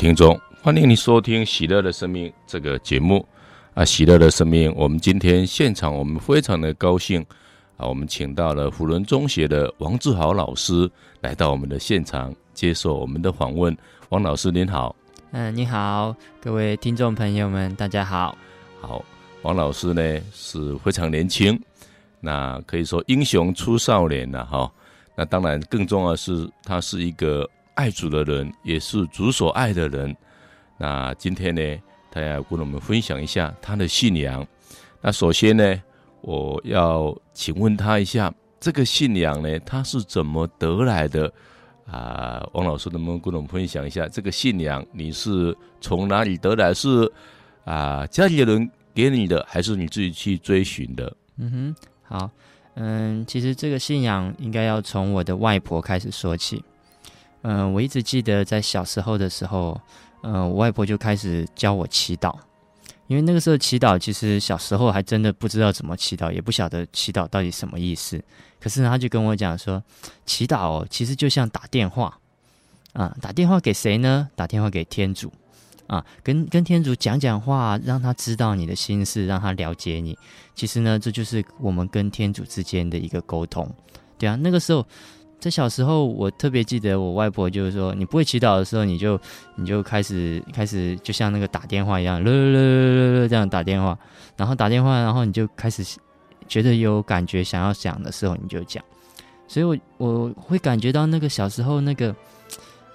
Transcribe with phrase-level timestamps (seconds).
[0.00, 3.22] 听众，欢迎你收听《喜乐的生命》这个节目。
[3.74, 7.20] 啊，喜乐的生命，我们今天现场我们非常的高兴
[7.76, 13.76] 啊，我们请到了辅仁中学的王志豪老师来到我们的现场接受我们的访问。
[14.08, 14.96] 王老师您好，
[15.32, 18.34] 嗯，你好，各位听众朋友们，大家好。
[18.80, 19.04] 好，
[19.42, 21.60] 王老师呢是非常年轻，
[22.20, 24.72] 那可以说英雄出少年了哈。
[25.14, 27.46] 那当然更重要的是，他是一个。
[27.74, 30.16] 爱主的人，也是主所爱的人。
[30.76, 34.46] 那今天呢，他要跟我们分享一下他的信仰。
[35.00, 35.82] 那首先呢，
[36.20, 41.32] 我要请问他一下，这个信仰呢，他是怎么得来的？
[41.86, 44.84] 啊，王老师能不能跟我们分享一下这个信仰？
[44.92, 46.72] 你是从哪里得来？
[46.72, 47.10] 是
[47.64, 51.16] 啊，家里的人给你的，还是你自己去追寻的？
[51.36, 52.30] 嗯哼，好，
[52.74, 56.62] 嗯，其实这个信仰应该要从我的外婆开始说起。
[57.42, 59.80] 嗯、我一直记得在小时候的时候，
[60.22, 62.36] 嗯、我外婆就开始教我祈祷，
[63.06, 68.22] 因为那个时候祈祷其实小时候还真的不知道怎么祈祷，也不晓得祈祷到底什么意思。
[68.60, 69.82] 可是呢，他就跟我讲说，
[70.26, 72.18] 祈祷，其实就像打电话
[72.92, 74.28] 啊，打电话给谁呢？
[74.36, 75.32] 打电话给天主
[75.86, 80.18] 啊，跟跟天主讲讲话，让他知道你的心事，让他了解你。
[80.54, 83.66] 其实呢，这就是我们跟天主之间的一个沟通。
[84.18, 84.86] 对啊，那个时候。
[85.40, 89.18] 在小时候，我特别记得我外婆就是说，你不会祈祷的时候，你就
[89.54, 93.98] 你就开始开始，就像那个打电话一样，了了了了这样打电话，
[94.36, 95.82] 然后打电话，然后你就开始
[96.46, 98.84] 觉得有感觉，想要讲的时候你就讲。
[99.48, 102.14] 所以我我会感觉到那个小时候那个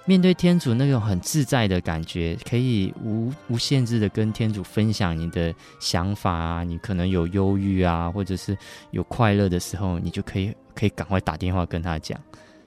[0.04, 8.56] 面对天主那种很自在的感觉，可以无无限制的跟天主分享你的想法啊，你可能有忧郁啊，或者是
[8.92, 10.54] 有快乐的时候，你就可以。
[10.76, 12.20] 可以赶快打电话跟他讲，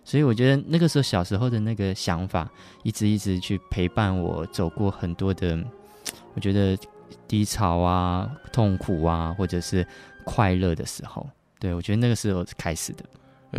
[0.03, 2.49] 所以我觉得那个时候小时候的那个想法，
[2.81, 5.57] 一直一直去陪伴我走过很多的，
[6.33, 6.75] 我觉得
[7.27, 9.85] 低潮啊、痛苦啊，或者是
[10.25, 13.05] 快乐的时候，对，我觉得那个时候开始的。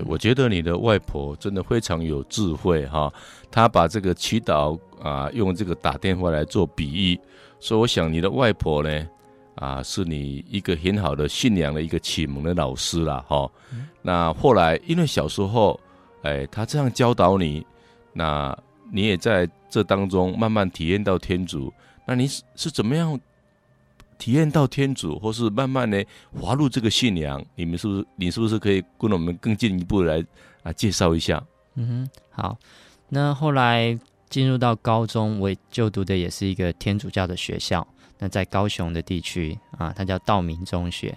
[0.04, 3.12] 我觉得你的外婆真的非常有智慧哈，
[3.50, 7.20] 她把这个祈祷啊用这个打电话来做比喻，
[7.60, 9.08] 所以我想你的外婆呢。
[9.60, 13.52] 啊，是你一个很好的信仰的一个启蒙的老师啦，哈、哦。
[13.72, 15.78] 嗯、那后来因为小时候，
[16.22, 17.64] 哎，他这样教导你，
[18.14, 18.58] 那
[18.90, 21.70] 你也在这当中慢慢体验到天主。
[22.06, 23.20] 那你是是怎么样
[24.16, 27.44] 体验到天主，或是慢慢的滑入这个信仰？
[27.54, 28.06] 你们是不是？
[28.16, 30.24] 你是不是可以跟我们更进一步来
[30.62, 31.40] 啊介绍一下？
[31.74, 32.58] 嗯哼，好。
[33.10, 33.98] 那后来
[34.30, 37.86] 进入到高中，我就读的也是一个天主教的学校。
[38.20, 41.12] 那在高雄的地区啊，它叫道明中学。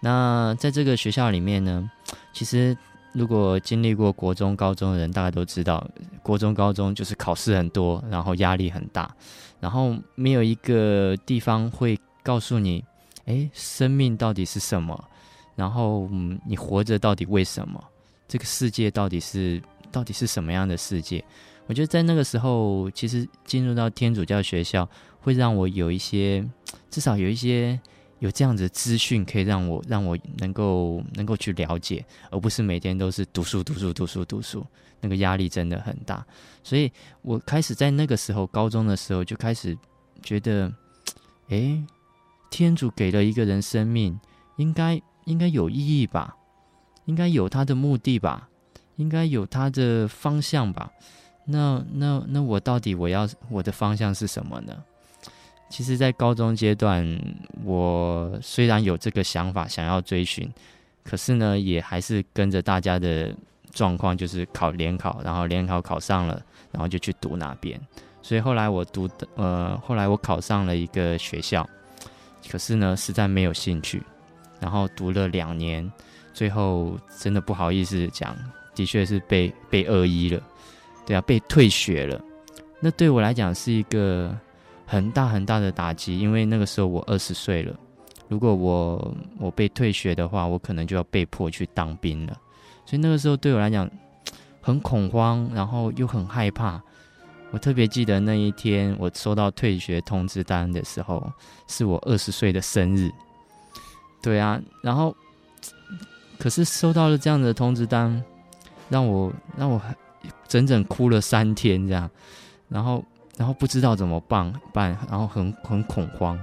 [0.00, 1.90] 那在这个学校里面呢，
[2.34, 2.76] 其实
[3.12, 5.88] 如果经历过国中、高中的人，大家都知道，
[6.22, 9.10] 国中、高中就是考试很多，然后压力很大，
[9.60, 12.84] 然后没有一个地方会告诉你，
[13.24, 15.02] 诶，生命到底是什么？
[15.56, 17.82] 然后，嗯，你活着到底为什么？
[18.28, 21.24] 这个世界到底是到底是什么样的世界？
[21.68, 24.88] 我觉得在那个时候，其实进入到天主教学校。
[25.20, 26.42] 会让我有一些，
[26.88, 27.78] 至少有一些
[28.20, 34.64] 有这样子的资讯，可以让我让我能够能够去了解，而不是每天都是读书读书读书读书，
[35.00, 36.24] 那个压力真的很大。
[36.62, 36.90] 所以
[37.20, 39.76] 我开始在那个时候，高中的时候就开始
[40.22, 40.72] 觉得，
[41.48, 41.84] 诶，
[42.48, 44.18] 天主给了一个人生命，
[44.56, 46.36] 应该应该有意义吧，
[47.04, 48.48] 应该有他的目的吧，
[48.96, 50.90] 应该有他的方向吧。
[51.50, 54.76] 那那那我到底我要我的方向是什么呢？
[55.70, 57.04] 其实，在高中阶段，
[57.64, 60.50] 我虽然有这个想法，想要追寻，
[61.04, 63.34] 可是呢，也还是跟着大家的
[63.72, 66.42] 状况，就是考联考，然后联考考上了，
[66.72, 67.78] 然后就去读那边。
[68.22, 71.68] 所以后来我读的，呃，后来我考上了一个学校，
[72.50, 74.02] 可是呢，实在没有兴趣，
[74.60, 75.90] 然后读了两年，
[76.32, 78.34] 最后真的不好意思讲，
[78.74, 80.42] 的确是被被二一了，
[81.08, 82.20] 对啊，被退学了。
[82.78, 84.36] 那对我来讲是一个。
[84.90, 87.78] 很大很大的打击，因为那个时候我二十岁了。
[88.26, 92.34] 如果我我被退学的话，我可能就要被迫去当兵了。
[92.86, 93.86] 所以那个时候对我来讲
[94.62, 96.82] 很恐慌，然后又很害怕。
[97.50, 101.30] 我特别记得那一天，我收到退学通知单的时候，
[101.66, 103.10] 是我二十岁的生日。
[104.22, 105.14] 对啊，然后
[106.38, 108.24] 可是收到了这样的通知单，
[108.88, 109.94] 让我让我很
[110.48, 112.10] 整整哭了三天这样，
[112.68, 113.04] 然后。
[113.38, 116.36] 然后不知道怎么办办，然后很很恐慌。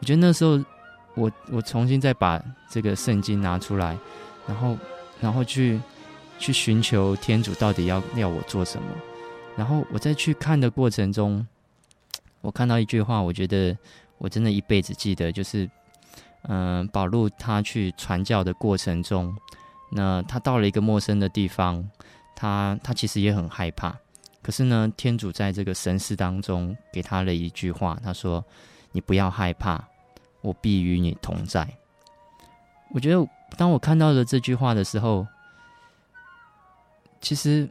[0.00, 0.60] 我觉得那时候
[1.14, 3.96] 我，我重新再把这个圣经拿出来，
[4.44, 4.76] 然后
[5.20, 5.80] 然后去
[6.36, 8.88] 去寻求天主到底要要我做什么。
[9.56, 11.46] 然后我在去看的过程中，
[12.40, 13.78] 我看到一句话，我觉得
[14.18, 15.70] 我真的一辈子记得，就是，
[16.48, 19.32] 嗯、保禄他去传教的过程中，
[19.92, 21.88] 那他到了一个陌生的地方，
[22.36, 23.96] 他他其实也很害怕，
[24.42, 28.44] 可是呢，天主在这个神事当中给他了一句话，他说
[28.92, 29.82] ：“你不要害怕，
[30.42, 31.68] 我必与你同在。”
[32.94, 35.26] 我觉得当我看到了这句话的时候，
[37.20, 37.68] 其实。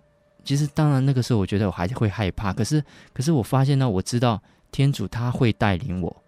[0.48, 2.54] 其实，当然，那个时候我觉得我还是会害怕。
[2.54, 2.80] 可是，
[3.14, 4.40] 可是我发现呢，我知道
[4.72, 6.24] 天主他会带领我。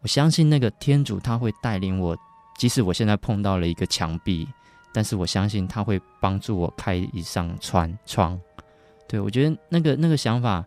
[0.00, 2.18] 我相信那个天主他会带领我，
[2.58, 4.48] 即使我现在碰到了一个墙壁，
[4.92, 8.40] 但是我相信他会帮助我开一扇窗窗。
[9.08, 10.64] 对，我觉得那个那个想法，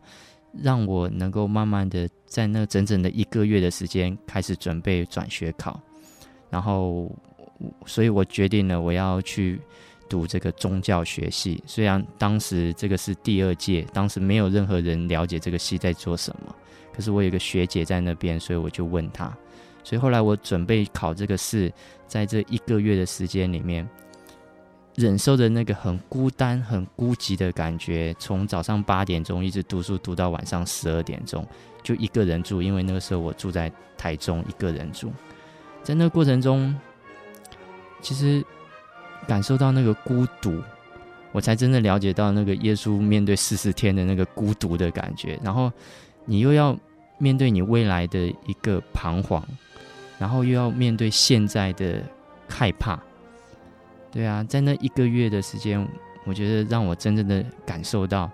[0.51, 5.79] 让我能够慢慢的在那整整的一个月的时间开始准备转学考，
[6.49, 7.11] 然后，
[7.85, 9.59] 所以我决定了我要去。
[10.09, 16.53] 读这个宗教学系，虽然当时这个是第二届，当时没有任何人了解这个系在做什么，
[16.93, 19.35] 可是我有个学姐在那边，所以我就问她。
[19.83, 21.73] 所以后来我准备考这个试，
[22.05, 23.89] 在这一个月的时间里面，
[24.95, 31.45] 忍受着那个很孤单、很孤寂的感觉，从早上八点钟一直读书读到晚上十二点钟，
[31.81, 35.11] 就一个人住，因为那个时候我住在台中，一个人住。
[35.83, 36.75] 在那个过程中，
[38.01, 38.43] 其实。
[39.25, 40.61] 感受到那个孤独，
[41.31, 45.39] 我才真的了解到那个耶稣面对四十天的那个孤独的感觉。
[45.41, 45.71] 然后
[46.25, 46.77] 你又要
[47.17, 49.41] 面对你未来的一个彷徨，
[50.19, 52.03] 然后又要面对现在的
[52.49, 52.99] 害怕。
[54.13, 55.85] 对啊，在那一个月的时间，
[56.23, 58.31] 我觉得让我真正的感受到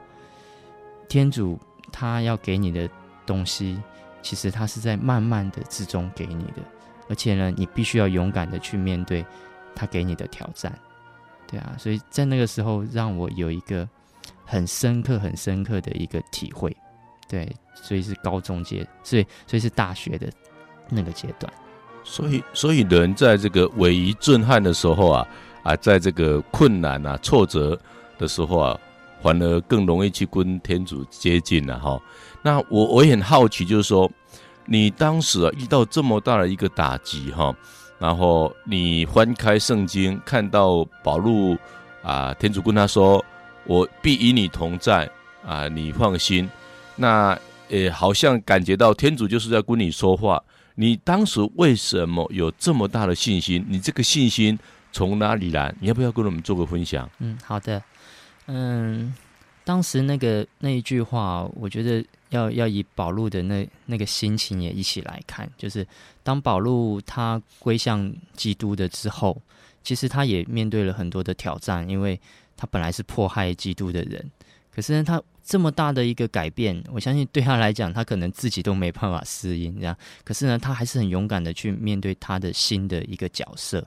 [1.08, 1.58] 天主
[1.92, 2.88] 他要给你的
[3.26, 3.81] 东西，
[4.22, 6.62] 其实他是在慢慢的之中给你的，
[7.08, 9.26] 而且呢，你必须要勇敢的去面对。
[9.76, 10.78] 他给你的挑战，
[11.48, 13.88] 对啊，所以在那个时候让我有一个
[14.44, 16.76] 很深刻、很深刻的一个体会，
[17.30, 20.30] 对，所以是高中阶，所以所以是大学的
[20.90, 21.54] 那个阶段。
[22.04, 25.26] 所以，所以人在这个委夷震撼的时候啊
[25.69, 27.80] 啊，在这个困难啊、挫折
[28.18, 28.80] 的时候啊，
[29.21, 32.01] 反而更容易去跟天主接近了哈。
[32.42, 34.10] 那我我也很好奇，就是说，
[34.66, 37.56] 你当时啊遇到这么大的一个打击哈。
[38.00, 41.56] 然后你翻开圣经，看到保禄
[42.01, 43.24] 啊，天主跟他说
[43.68, 45.07] ：“我必与你同在
[45.45, 46.50] 啊，你放心。”
[46.95, 47.38] 那
[47.69, 50.42] 呃，好像感觉到天主就是在跟你说话。
[50.75, 53.63] 你当时为什么有这么大的信心？
[53.68, 54.57] 你这个信心
[54.92, 55.74] 从哪里来？
[55.80, 57.10] 你要不要跟我们做个分享？
[57.20, 57.82] 嗯，好的。
[58.48, 59.14] 嗯，
[59.64, 62.06] 当时那个那一句话，我觉得。
[62.30, 65.84] 要要以保禄的那那个心情也一起来看，就是
[66.22, 69.42] 当保禄他归向基督的之后，
[69.82, 72.22] 其实他也面对了很多的挑战，因为
[72.56, 74.30] 他本来是迫害基督的人，
[74.72, 79.98] 可是呢，他这么大的一个改变，我相信对他来讲，他可能自己都没办法适应这样。
[80.24, 83.84] 可是呢，他还是很勇敢的去面对他的新的一个角色，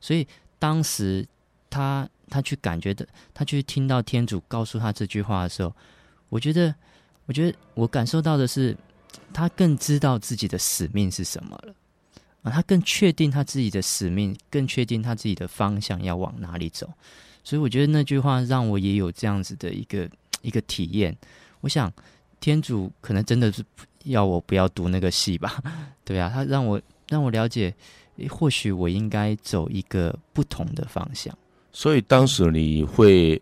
[0.00, 0.26] 所以
[0.58, 1.26] 当时
[1.70, 5.74] 他他去感觉的，他去听到天主告诉他这句话的时候，
[6.28, 6.74] 我觉得。
[7.28, 8.74] 我觉得我感受到的是，
[9.34, 11.74] 他更知道自己的使命是什么了
[12.40, 16.90] 啊，他更确定他自己的使命，更确定他自己的方向要往哪里走。
[17.44, 20.08] 所以我觉得那句话让我也有这样子的一个
[20.40, 21.14] 一个体验。
[21.60, 21.92] 我想
[22.40, 23.62] 天主可能真的是
[24.04, 25.62] 要我不要读那个戏吧？
[26.06, 26.80] 对啊，他让我
[27.10, 27.74] 让我了解，
[28.26, 31.36] 或许我应该走一个不同的方向。
[31.72, 33.40] 所以当时你会。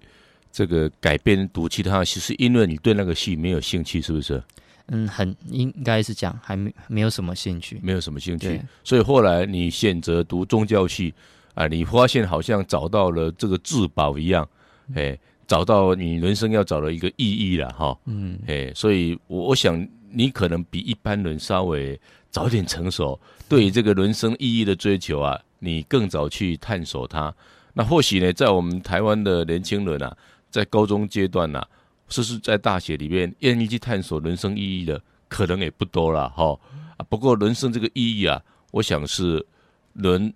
[0.53, 4.43] 这个改变读其他系，是因为你对那个戏没有兴趣，是不是？
[4.87, 8.59] 嗯，很应该是讲还没没有什么兴趣，没有什么兴趣。
[8.83, 11.13] 所以后来你选择读宗教系
[11.53, 14.49] 啊，你发现好像找到了这个至宝一样，
[14.95, 17.95] 哎，找到你人生要找的一个意义了哈。
[18.07, 22.01] 嗯，哎，所以我我想你可能比一般人稍微
[22.37, 27.35] 早点成熟，对于这个人生意义的追求啊，你更早去探索它。
[27.73, 30.15] 那或许呢，在我们台湾的年轻人啊。
[30.49, 31.69] 在高中阶段呢、啊，
[32.09, 36.59] 甚至在大学里面，愿意去探索人生意义的，可能也不多了哈。
[36.97, 38.41] 啊，不过人生这个意义啊，
[38.71, 39.45] 我想是
[39.93, 40.33] 人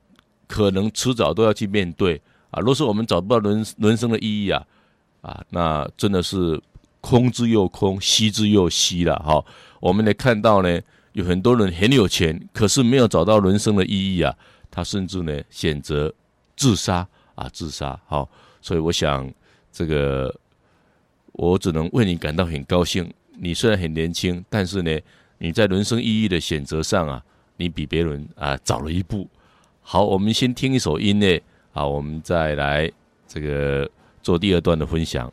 [0.47, 2.61] 可能迟早都要去面对啊。
[2.61, 4.67] 若是我们找不到人人生的意义啊，
[5.23, 6.61] 啊，那真的是
[7.01, 9.43] 空之又空，惜之又惜了哈。
[9.81, 10.81] 我们来看到呢，
[11.13, 14.35] 有很多人很有钱，可是没有找到人生的意义啊，
[14.71, 16.13] 他甚至呢选择
[16.57, 17.99] 自杀啊，自杀。
[18.07, 18.29] 好，
[18.61, 19.33] 所以我想。
[19.73, 20.35] 这个，
[21.31, 23.09] 我只能为你感到很高兴。
[23.39, 24.99] 你虽然很年轻，但是呢，
[25.39, 27.23] 你在人生意义的选择上啊，
[27.57, 29.29] 你比别人啊早了一步。
[29.81, 31.41] 好，我们先听一首音乐，
[31.73, 32.91] 啊，我们再来
[33.29, 33.89] 这个
[34.21, 35.33] 做第二段的分享。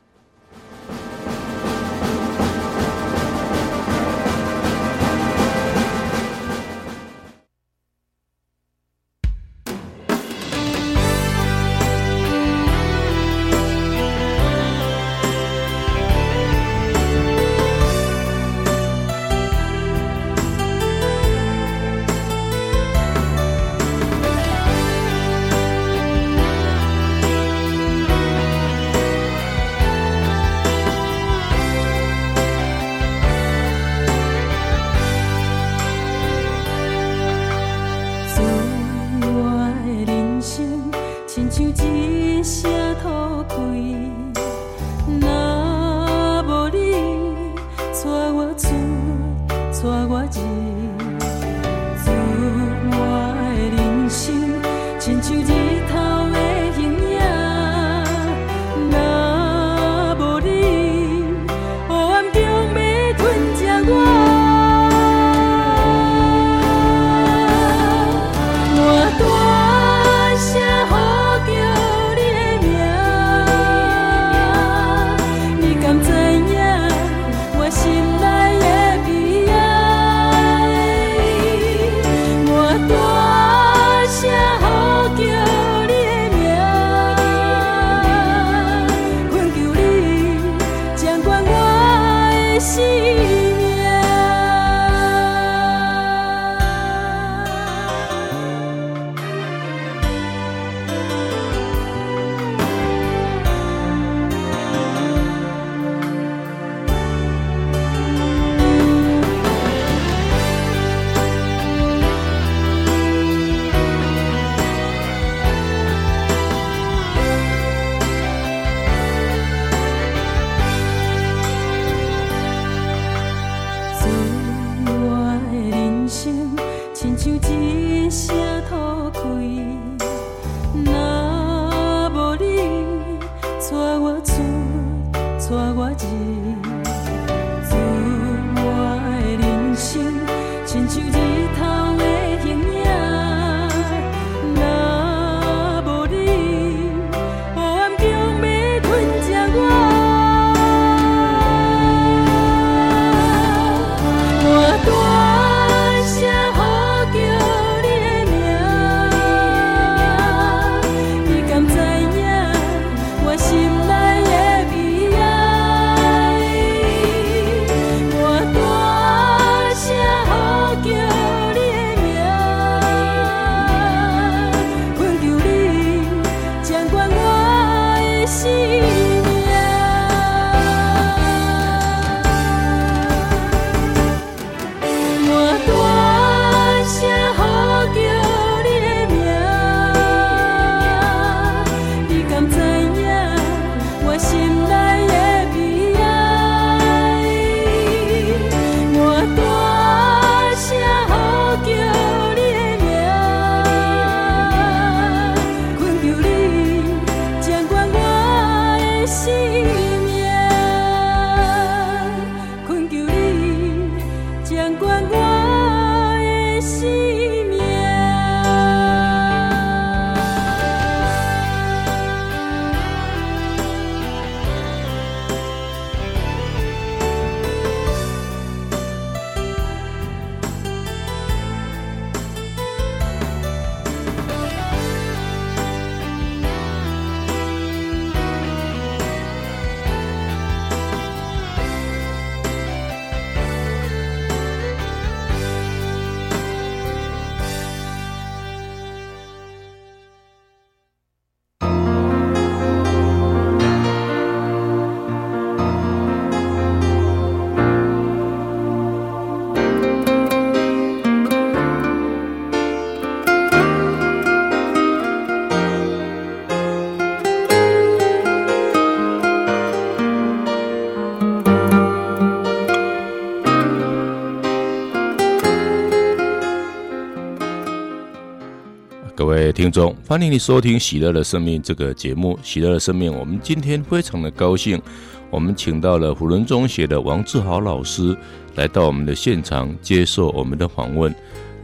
[279.68, 282.40] 听众，欢迎你收听《喜乐的生命》这个节目。
[282.42, 284.82] 喜乐的生命，我们今天非常的高兴，
[285.30, 288.16] 我们请到了虎仁中学的王志豪老师
[288.56, 291.14] 来到我们的现场接受我们的访问。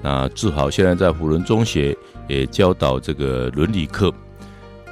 [0.01, 4.13] 那志豪现在在虎仁中学也教导这个伦理课。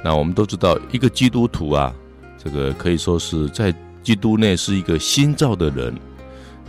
[0.02, 1.94] 那我们都知道，一个基督徒啊，
[2.42, 5.94] 这个可以说是在基督内是一个新造的人。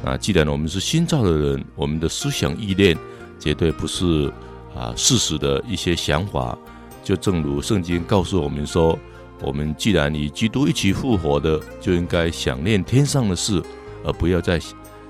[0.03, 2.97] 那既然我们是新造的人，我们的思想意念
[3.39, 4.29] 绝对不是。
[4.75, 6.57] 啊，事实的一些想法，
[7.03, 8.97] 就正如圣经告诉我们说，
[9.41, 13.61] 我们既然与基督一起复活的，就应该想念天上的事，
[14.03, 14.59] 而不要再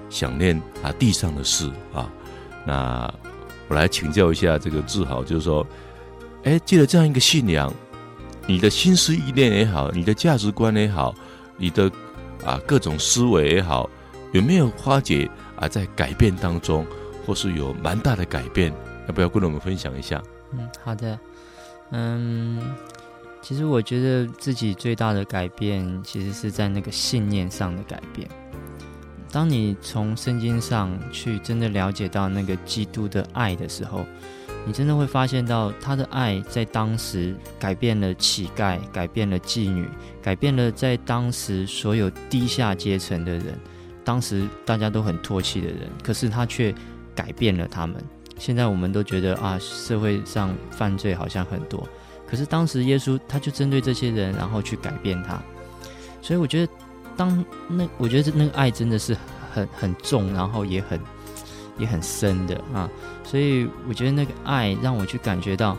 [0.09, 2.09] 想念啊地上的事啊。
[2.65, 3.13] 那
[3.67, 5.65] 我来请教一下这个志豪，就是说，
[6.43, 7.73] 哎，借着这样一个信仰，
[8.47, 11.13] 你的心思意念也好，你的价值观也好，
[11.57, 11.89] 你的
[12.45, 13.89] 啊各种思维也好，
[14.33, 16.85] 有没有发觉啊在改变当中，
[17.25, 18.73] 或是有蛮大的改变？
[19.07, 20.21] 要不要跟我们分享一下？
[20.51, 21.19] 嗯，好的。
[21.91, 22.61] 嗯，
[23.41, 28.27] 其实我觉得自己最大的改变，其实是在那个信念上的改变。
[29.31, 34.05] 当你从圣经上去真的了解到那个基督的爱的时候，
[34.65, 39.87] 你真的会发现到他的爱在当时改变了乞丐，改变了妓女，
[40.21, 43.59] 改变了在当时所有低下阶层的人，
[44.03, 46.73] 当时大家都很唾弃的人，可是他却
[47.15, 48.01] 改变了他们。
[48.37, 51.87] 现在我们都觉得啊，社会上犯罪好像很多。
[52.25, 55.39] 可是当时耶稣他就针对这些人，然后去改变他，
[56.21, 56.73] 所以我觉得
[57.15, 59.15] 当那我觉得那个爱真的是
[59.53, 60.99] 很很重，然后也很
[61.77, 62.89] 也很深的啊，
[63.23, 65.77] 所以我觉得那个爱让我去感觉到，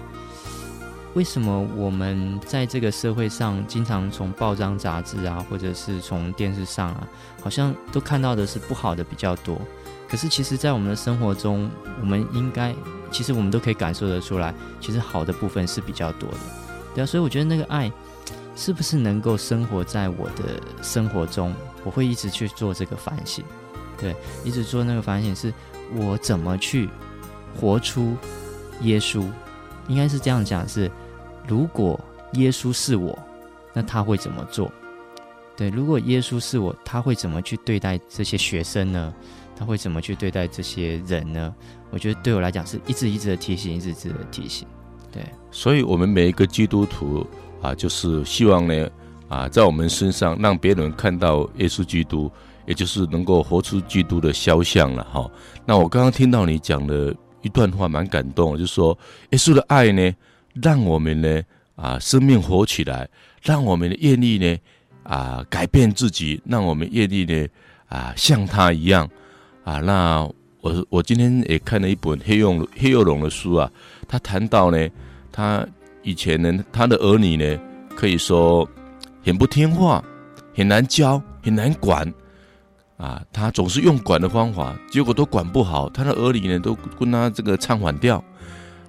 [1.14, 7.08] 为什么我们在这个社会上经常从报章杂志啊，或者是从电视上啊，
[7.42, 9.60] 好像都看到的是不好的比较多，
[10.14, 11.68] 可是其实在我们的生活中，
[12.00, 12.72] 我们应该。
[13.10, 16.38] 其实我们都可以感受得出来，其实好的部分是比较多的，
[16.94, 17.90] 对啊，所以我觉得那个爱
[18.54, 21.52] 是不是能够生活在我的生活中，
[21.82, 23.44] 我会一直去做这个反省，
[23.98, 25.52] 对，一直做那个反省，是
[25.96, 26.88] 我怎么去
[27.60, 28.16] 活出
[28.82, 29.28] 耶稣，
[29.88, 30.88] 应该是这样讲，是
[31.44, 31.98] 如果
[32.34, 33.18] 耶稣是我，
[33.72, 34.70] 那他会怎么做？
[35.56, 39.12] 对，如果耶稣是我，他会怎么去对待这些学生呢？
[39.56, 41.54] 他会怎么去对待这些人呢？
[41.90, 44.66] 我觉得对我来讲是一直一直的提醒，一直一直的提醒。
[45.12, 47.24] 对，所以，我们每一个基督徒
[47.62, 48.90] 啊，就是希望呢
[49.28, 52.28] 啊，在我们身上让别人看到耶稣基督，
[52.66, 55.30] 也就是能够活出基督的肖像了哈。
[55.64, 58.98] 那我刚刚听到你讲的一段话，蛮感动，就是说
[59.30, 60.12] 耶稣的爱呢，
[60.54, 61.42] 让我们呢
[61.76, 63.08] 啊生命活起来，
[63.40, 64.58] 让我们的愿意呢
[65.04, 67.46] 啊改变自己，让我们愿意呢
[67.86, 69.08] 啊像他一样。
[69.64, 70.20] 啊，那
[70.60, 73.70] 我我今天也看了一本黑幼黑幼龙的书啊，
[74.06, 74.88] 他谈到呢，
[75.32, 75.66] 他
[76.02, 77.58] 以前呢，他的儿女呢，
[77.96, 78.68] 可以说
[79.24, 80.04] 很不听话，
[80.54, 82.12] 很难教，很难管，
[82.98, 88.22] 啊，他总是用管的方法，结果都管不好，他的儿女呢，都跟他这个唱反调。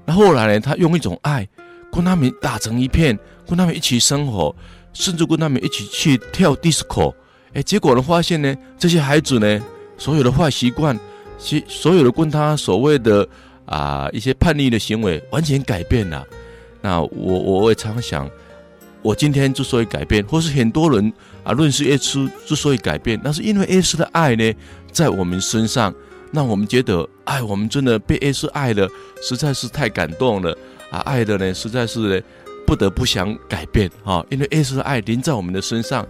[0.03, 1.47] 那后来呢，他用一种爱，
[1.89, 4.53] 跟他们打成一片，跟他们一起生活，
[4.91, 7.13] 甚至跟他们一起去跳 disco，
[7.53, 9.61] 哎，结果呢，发现呢，这些孩子呢。
[9.97, 10.99] 所有的坏习惯，
[11.38, 13.27] 其所有的跟他所谓的
[13.65, 16.25] 啊一些叛逆的行为，完全改变了。
[16.81, 18.29] 那我我也常想，
[19.01, 21.12] 我今天之所以改变，或是很多人
[21.43, 24.53] 啊认识耶稣之所以改变，那是因为耶稣的爱呢，
[24.91, 25.93] 在我们身上，
[26.31, 28.88] 让我们觉得，哎，我们真的被耶稣爱了，
[29.21, 30.55] 实在是太感动了
[30.91, 30.99] 啊！
[30.99, 32.21] 爱的呢，实在是呢，
[32.67, 36.05] 不得不想改变啊，因为耶稣的爱临在我们的身上。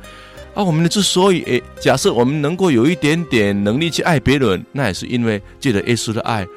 [0.56, 6.48] 啊，我们呢之所以诶，假设我们能够有一点点能力去爱别人，那也是因为借着耶稣的爱，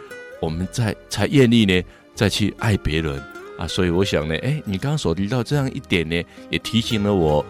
[0.41, 1.83] 我们在才愿意呢
[2.15, 3.21] 再去爱别人
[3.59, 3.67] 啊。
[3.67, 7.45] 所以我想呢，诶，你刚刚所提到这样一点呢，也提醒了我，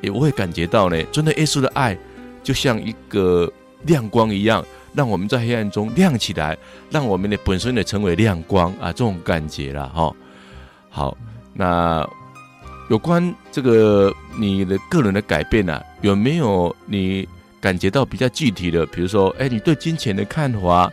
[0.00, 1.98] 也我也感觉到呢，真的耶稣的爱
[2.44, 6.56] 就像一个亮光一样，让我们在黑暗中亮起来，
[6.90, 10.14] 让我们呢本身呢成为亮光啊，这种感觉了哈。
[10.88, 11.18] 好，
[11.52, 12.08] 那。
[12.90, 17.28] 有关这个你的个人的改变呢、啊，有没有你
[17.60, 18.86] 感觉到比较具体的？
[18.86, 20.90] 比如说，哎，你对金钱的看法，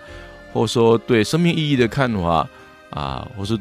[0.52, 2.48] 或说对生命意义的看法
[2.90, 3.56] 啊，或是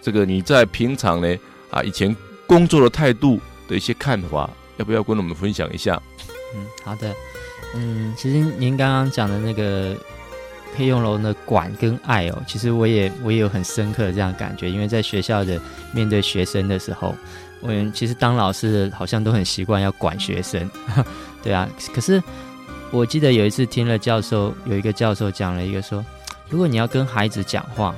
[0.00, 1.36] 这个你在平常呢
[1.70, 2.16] 啊以前
[2.46, 3.38] 工作的态度
[3.68, 6.00] 的一些看法，要不要跟我们分享一下？
[6.54, 7.14] 嗯，好的，
[7.74, 9.94] 嗯，其实您刚刚讲的那个
[10.74, 15.60] 黑用龙的管跟爱哦，其实我也我也有很深刻的这样感觉，因为在学校的
[15.92, 17.14] 面对学生的时候。
[17.60, 20.68] 我们其实当老师的好像都很习惯要管学生，
[21.42, 21.68] 对啊。
[21.94, 22.22] 可是
[22.90, 26.04] 我记得有一次听了教授，有一个教授讲了一个说，
[26.48, 27.94] 如果你要跟孩子讲话，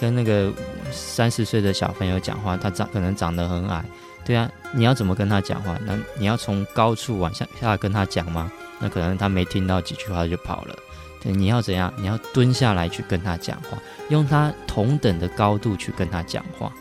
[0.00, 0.50] 跟那个
[0.90, 3.84] 三四岁的小朋友讲话，他长可能长得很矮，
[4.24, 5.78] 对啊，你要怎么跟他讲话？
[5.84, 8.50] 那你要从高处往下下跟他讲吗？
[8.80, 10.74] 那可能他没听到几句话就跑了。
[11.22, 11.92] 对，你要怎样？
[11.96, 16.72] 你要蹲下来去跟他讲话，用他同等的高度去跟他讲话。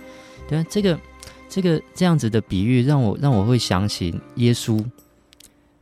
[0.48, 0.98] 对啊，这个。
[1.54, 4.84] 这个这样子的比喻让我让我会想起耶稣，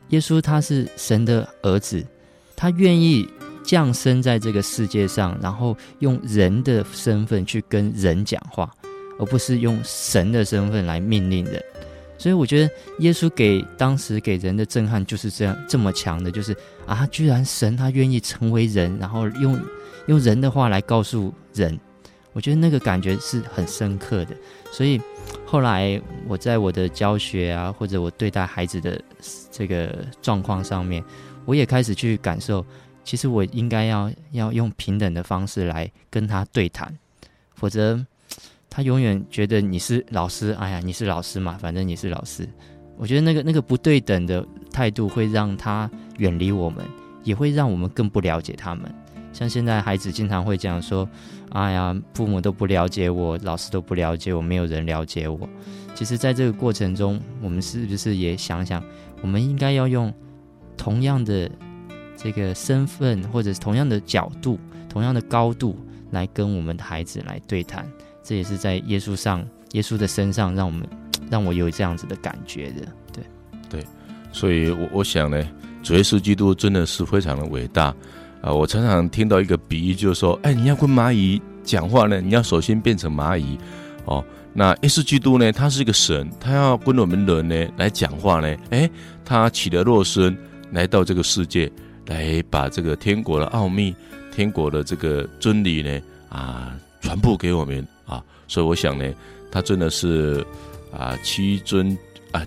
[0.09, 2.05] 耶稣他是神的儿子，
[2.57, 3.25] 他愿意
[3.63, 8.69] 降生在这个世界上，然后用人的身份去跟人讲话，
[9.17, 11.63] 而不是用神的身份来命令人。
[12.17, 16.53] 所以我觉得耶稣给当时给人的震撼就是这样这么强的，就是
[16.85, 19.57] 啊，居然神他愿意成为人，然后用
[20.07, 21.79] 用人的话来告诉人，
[22.33, 24.35] 我觉得那个感觉是很深刻的，
[24.73, 24.99] 所以。
[25.51, 28.97] 后来我在我的教学啊，或者我对待孩子的
[29.51, 31.03] 这个状况上面，
[31.43, 32.65] 我也开始去感受，
[33.03, 36.97] 其实我应该要要用平等的方式来跟他对谈，
[37.53, 37.99] 否则
[38.69, 42.47] 他永远觉得你是老师，哎呀，你是老师嘛，反正你是老师。
[42.95, 46.85] 我觉得那个那个不对等的态度会让他远离我们，
[47.25, 48.89] 也会让我们更不了解他们。
[49.33, 51.07] 像现在孩子经常会讲说
[51.51, 55.49] ：“哎呀，父母都不了解我，老师都不了解我，没有人了解我。”
[55.95, 58.83] 其实，在这个过程中，我们是不是也想想，
[59.21, 60.11] 我们应该要用
[60.77, 61.49] 同样的
[62.17, 65.77] 这个身份，或者是同样的角度、同样的高度
[66.11, 67.87] 来跟我们的孩子来对谈？
[68.23, 70.87] 这也是在耶稣上、耶稣的身上，让我们
[71.29, 72.87] 让我有这样子的感觉的。
[73.11, 73.23] 对，
[73.69, 73.85] 对，
[74.31, 75.45] 所以我我想呢，
[75.83, 77.93] 主耶稣基督真的是非常的伟大。
[78.41, 83.55] 啊，我常常听到一个比喻，就是说，哎，你要跟蚂蚁讲话呢，你要首先变成蚂蚁，
[84.05, 88.89] 哦，那耶稣基督呢，他是一个神，他要跟我们人呢来讲话呢，哎，
[89.23, 90.35] 他起了肉身
[90.71, 91.71] 来到这个世界，
[92.07, 93.95] 来把这个天国的奥秘、
[94.33, 99.05] 天国的这个真理呢，啊，传播给我们啊，所以我想呢，
[99.51, 100.43] 他真的是
[100.91, 101.95] 啊，屈尊
[102.31, 102.43] 啊，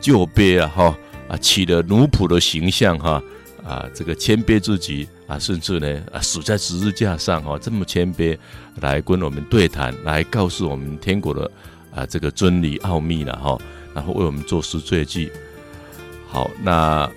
[0.00, 3.22] 就卑啊，哈，啊，起了奴仆的形象哈。
[3.62, 8.36] 啊，这个谦卑自己啊，甚至呢啊，死在十字架上哈，这么谦卑
[8.80, 11.48] 来跟我们对谈，来告诉我们天国的
[11.94, 13.56] 啊这个真理奥秘了哈，
[13.94, 15.30] 然后为我们做赎罪祭。
[16.26, 17.08] 好，那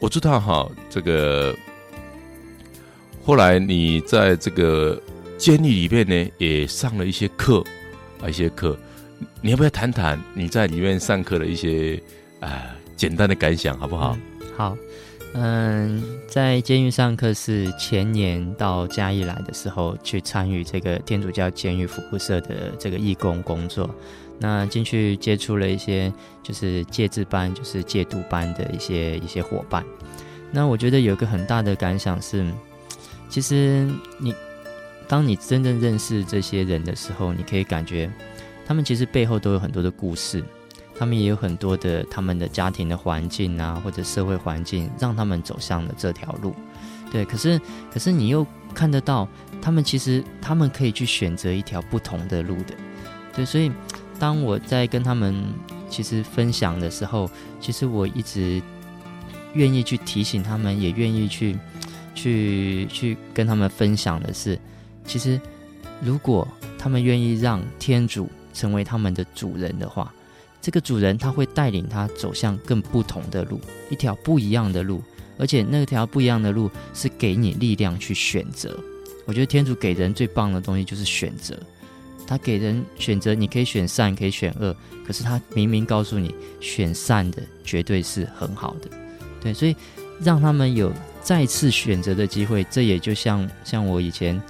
[0.00, 1.54] 我知道哈，这个
[3.22, 4.98] 后来你在这个
[5.36, 7.62] 监狱里面呢，也上了一些课
[8.22, 8.74] 啊，一些课，
[9.42, 12.02] 你要不要谈谈你在里面上课的一些
[12.40, 14.16] 啊简单的感想，好不好？
[14.56, 14.74] 好。
[15.36, 23.92] 嗯，在监狱上课是前年到嘉义来的时候去参与这个天主教监狱服务社的这个义工工作。
[24.38, 29.84] 那进去接触了一些就是戒治班，就是戒毒班的一些一些伙伴。
[30.52, 32.44] 那我觉得有个很大的感想是，
[33.28, 34.32] 其实你
[35.08, 38.08] 当你真正认识这些人的时候，你可以感觉
[38.64, 40.44] 他们其实背后都有很多的故事。
[40.96, 46.54] 他们也有很多的他们的家庭的环境啊，或者社会环境，让他们走向了这条路。
[47.10, 47.60] 对，可是
[47.92, 49.28] 可是你又看得到，
[49.60, 52.74] 他们其实他们可以去选择一条不同的路的。
[53.34, 53.70] 对，所以
[54.18, 55.44] 当我在跟他们
[55.88, 57.30] 其实分享的时候，
[57.60, 58.62] 其实我一直
[59.52, 61.56] 愿意去提醒他们，也愿意去
[62.14, 64.58] 去去跟他们分享的是，
[65.04, 65.40] 其实
[66.00, 66.46] 如果
[66.78, 70.12] 他们愿意让天主成为他们的主人的话。
[70.64, 75.02] 这个主人他会带领他走向更不同的路，一条不一样的路，
[75.36, 78.74] 而且那条不一样的路是给你力量去选择。
[79.26, 81.54] 我觉得天主给人最棒的东西就是选择，
[82.26, 84.74] 他给人选择，你可以选善，可以选恶，
[85.06, 88.88] 可是他明明告诉你，选善的绝对是很好的。
[89.42, 89.76] 对，所以
[90.18, 94.40] 让他们有再次选择的机会，这也就像像我以前。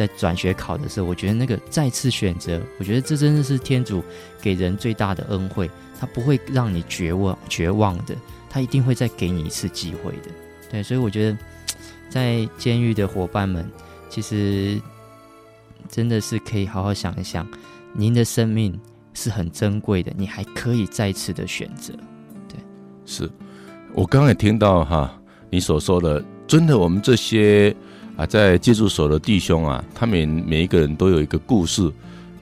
[0.00, 4.02] 在转学考的时候，我觉得那个再次选择，我觉得这真的是天主
[4.40, 5.70] 给人最大的恩惠。
[6.00, 8.16] 他不会让你绝望绝望的，
[8.48, 10.30] 他一定会再给你一次机会的。
[10.70, 11.36] 对，所以我觉得
[12.08, 13.70] 在监狱的伙伴们，
[14.08, 14.80] 其实
[15.86, 17.46] 真的是可以好好想一想，
[17.92, 18.80] 您的生命
[19.12, 21.92] 是很珍贵的，你还可以再次的选择。
[22.48, 22.58] 对，
[23.04, 23.30] 是
[23.92, 27.76] 我刚刚也听到哈，你所说的，真的我们这些。
[28.20, 31.90] 啊，在戒助所的弟兄啊，他们每一个人都有一个故事。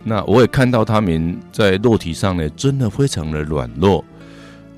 [0.02, 4.04] 那我也看到他们在肉体上呢，真的非常的软弱。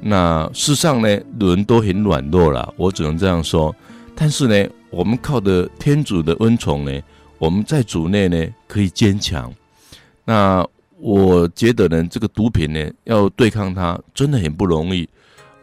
[0.02, 1.08] 那世上呢，
[1.38, 3.74] 人都很软弱了，我只能这样说。
[4.14, 7.00] 但是呢，我们靠的天主的恩宠呢，
[7.38, 9.50] 我们在主内呢可以坚强。
[10.26, 10.62] 那
[10.98, 15.08] 我觉得呢，这个毒品呢，要对抗它真的很不容易。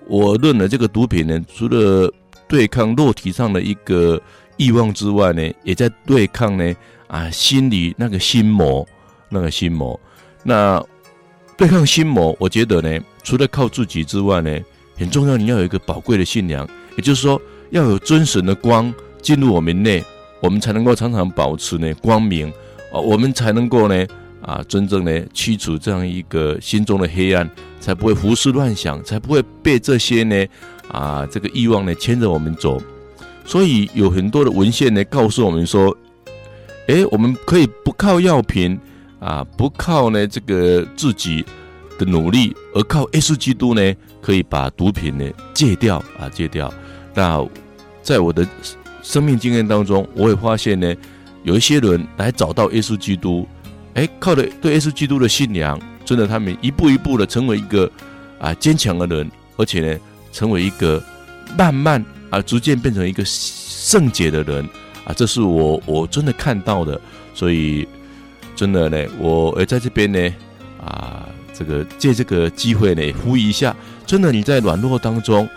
[0.08, 2.12] 我认为这个毒品呢，除了
[2.48, 4.20] 对抗肉体上的一个。
[4.58, 6.76] 欲望之外呢，也在对抗呢
[7.08, 8.86] 啊，心里那个心魔，
[9.30, 10.00] 那个心魔。
[10.44, 10.84] 那
[11.56, 14.60] 对抗心魔，我觉得呢，除了靠自己之外呢，
[14.98, 17.42] 很重要，你要有一个宝贵的信仰，也就是说，
[17.72, 20.04] 要有真神的光进入我们内，
[20.42, 22.50] 我们才能够常常保持呢光明
[22.92, 24.06] 啊，我们才能够呢
[24.42, 30.46] 啊，真正呢驱除这样一个心中的黑暗，才不会胡思乱想，才不会被这些呢
[30.90, 32.82] 啊这个欲望呢牵着我们走。
[33.48, 35.96] 所以有很多的文献呢，告诉我们说，
[36.88, 38.78] 诶，我们可以不靠药品
[39.22, 41.46] 啊，不靠呢这个自己
[41.98, 46.72] 的努力，而靠耶稣基督呢，可以把毒品呢戒掉啊，戒掉。
[47.14, 47.42] 那
[48.04, 48.46] 在我的
[49.02, 50.94] 生命经验当中，我也发现呢，
[51.44, 53.48] 有一些人来找到耶稣基督，
[53.94, 57.90] 诶，靠着对耶稣基督的信仰，真的他们一步一步的成为一个
[58.40, 60.00] 啊坚强的人，而且呢，
[60.34, 61.02] 成为一个
[61.58, 62.04] 慢慢。
[62.30, 64.68] 啊，逐渐变成一个圣洁的人
[65.06, 67.00] 啊，这是我我真的看到的。
[67.34, 67.88] 所以
[68.56, 70.34] 真的呢，我呃在这边呢，
[70.84, 75.48] 啊，这个借这个机会呢，呼吁一下，真的你在软弱当中，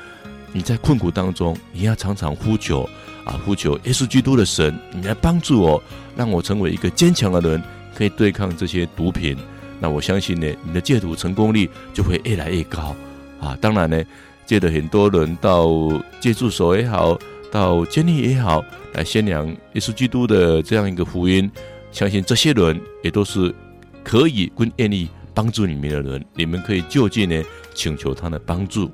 [0.53, 2.89] 你在困苦当中，你要常常呼求
[3.25, 5.83] 啊，呼求耶稣基督的神，你来帮助我，
[6.15, 7.63] 让我成为一个坚强的人，
[7.95, 9.37] 可以对抗这些毒品。
[9.81, 12.95] 那我相信呢，你的戒毒成功率就会越来越高
[13.41, 13.57] 啊。
[13.59, 14.05] 当然呢，
[14.51, 15.71] 借的很多人到
[16.19, 17.17] 借助所也好，
[17.53, 21.49] 到监狱也好，来宣扬耶稣基督的这样一个福音。
[21.93, 23.55] 相信这些人也都是
[24.03, 27.41] 可以跟愿意帮助你们的人，你们可以就近呢
[27.75, 28.91] 请求他的帮助。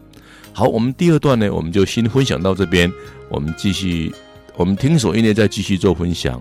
[0.53, 2.93] 好，我们第二段呢，我们就先分享到这边，
[3.31, 4.15] 我们继续，
[4.57, 6.39] 我们听首音乐再继续做分享。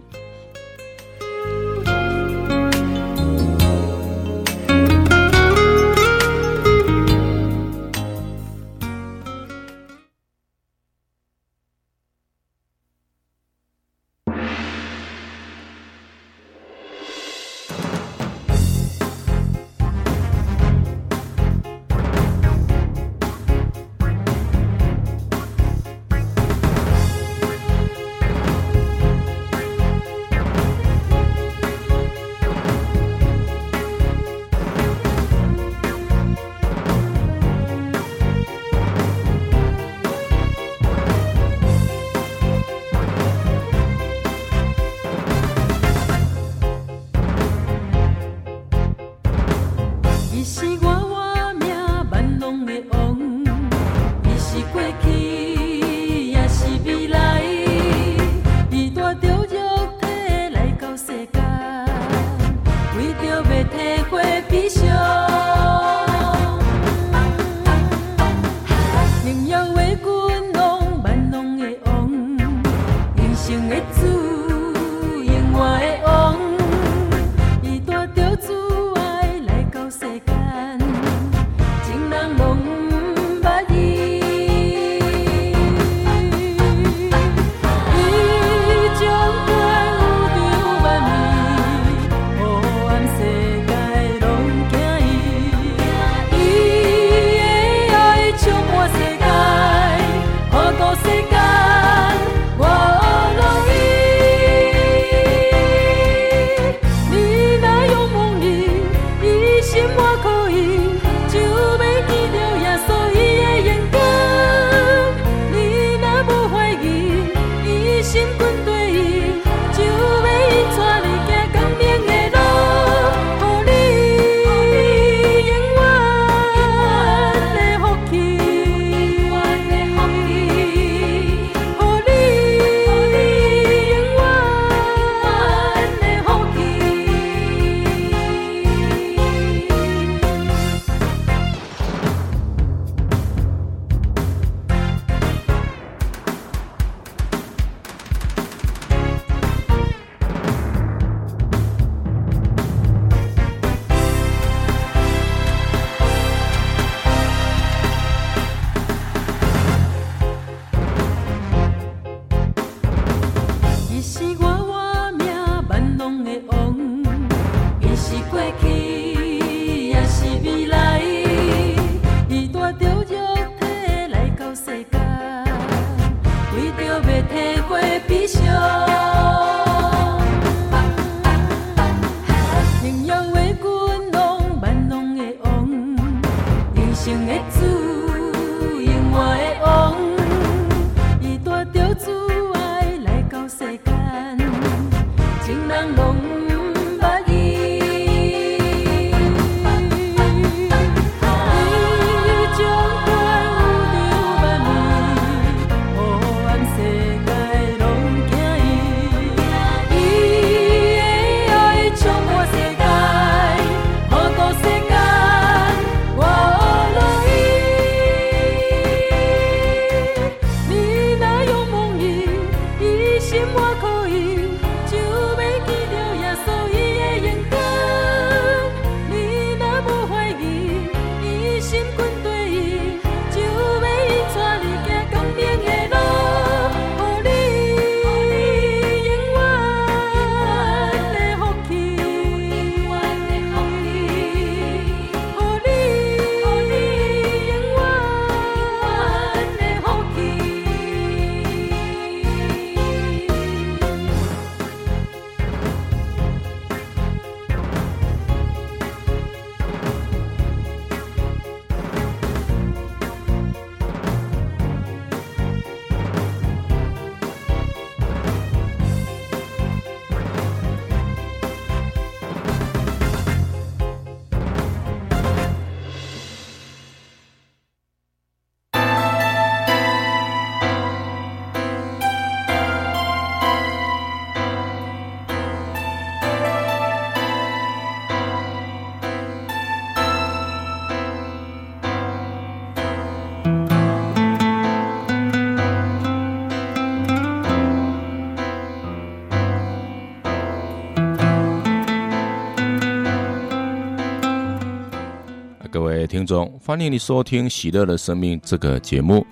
[306.25, 309.23] 听众，欢迎你收听《喜乐的生命》这个节目。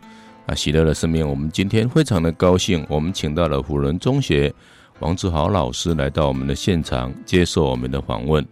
[0.45, 4.53] 啊，喜乐的生命，我们今天非常的高兴，我们请到了辅仁中学
[4.99, 8.45] 王志豪老师来到我们的现场，接受我们的访问。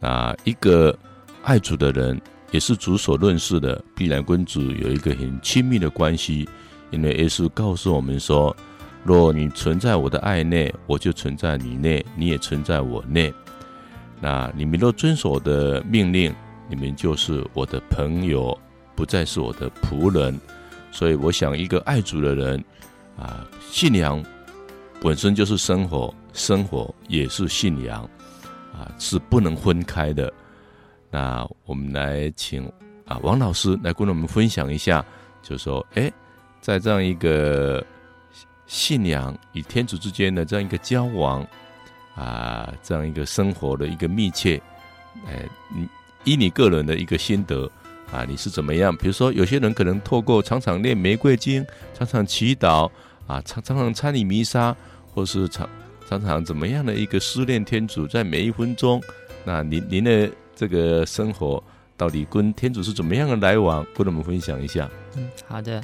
[0.00, 0.98] 啊，一个
[1.44, 6.48] 爱主的人，也是主所认识的，必然跟主有一个很亲密的关系。
[6.90, 8.56] 因为耶稣告诉我们说
[9.04, 13.32] ：“若你存在我的爱内，我就存在你内，你也存在我内。
[14.20, 16.34] 那你们若遵守的命令，
[16.70, 18.56] 你们就是我的朋友，
[18.94, 20.38] 不再是我的仆人。”
[20.92, 22.64] 所以，我想，一个爱主的人，
[23.16, 24.20] 啊，信仰
[25.00, 28.02] 本身就是生活，生活也是信仰，
[28.72, 30.32] 啊，是不能分开的。
[31.10, 32.66] 那我们来请
[33.04, 35.04] 啊王老师来跟我们分享一下，
[35.42, 36.10] 就说，哎，
[36.60, 37.84] 在这样一个
[38.66, 41.46] 信仰与天主之间的这样一个交往，
[42.16, 44.60] 啊，这样一个生活的一个密切，
[45.24, 45.88] 哎，你
[46.24, 47.70] 以你个人的一个心得。
[48.12, 48.96] 啊，你是怎么样？
[48.96, 51.64] 比如说，有些人可能透过常常念玫瑰经，
[51.96, 52.90] 常常祈祷，
[53.24, 54.76] 啊，常常常参与弥撒，
[55.14, 55.68] 或是常
[56.08, 59.00] 常常怎么样的一个思念天主，在每一分钟。
[59.44, 61.62] 那您您的这个生活
[61.96, 63.86] 到底跟天主是怎么样的来往？
[63.94, 64.90] 跟我们分享一下。
[65.16, 65.80] 嗯，好的。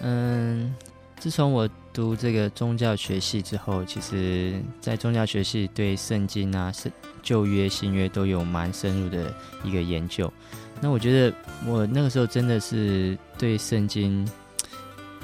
[0.00, 0.72] 嗯，
[1.18, 6.92] 自从我读这个宗教学系之后，其实在宗教学系对圣经啊、圣
[7.28, 10.32] 旧约、新约都有蛮深入的一个研究。
[10.80, 11.36] 那我觉得
[11.66, 14.26] 我那个时候真的是对圣经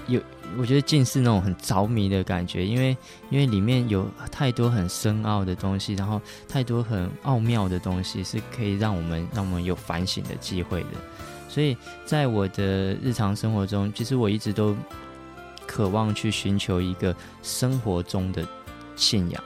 [0.06, 0.20] 有，
[0.58, 2.94] 我觉得尽是那种很着迷的感觉，因为
[3.30, 10.88] 因为里面有太多很深奥的东西，然后太多很奥妙的东西，是可以让我们让我们有反省的机会的。
[11.48, 14.76] 所以在我的日常生活中，其实我一直都
[15.66, 18.46] 渴望去寻求一个生活中的
[18.94, 19.42] 信仰。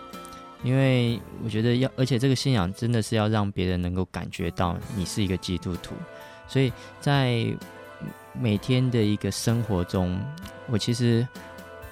[0.65, 5.95] 因为我觉得要，而且这个信仰真的是要让别人能够感觉到你是一个基督徒，
[6.49, 7.47] 所以在
[8.33, 10.21] 每天的一个生活中，
[10.67, 11.27] 我其实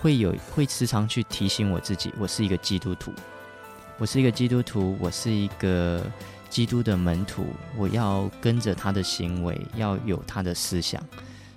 [0.00, 3.12] 会有会时常去提醒我自己，我是一个基督徒，
[3.98, 6.04] 我是一个基督徒，我是一个
[6.50, 11.00] 基督的门徒，我要跟着他的行为，要有他的思想，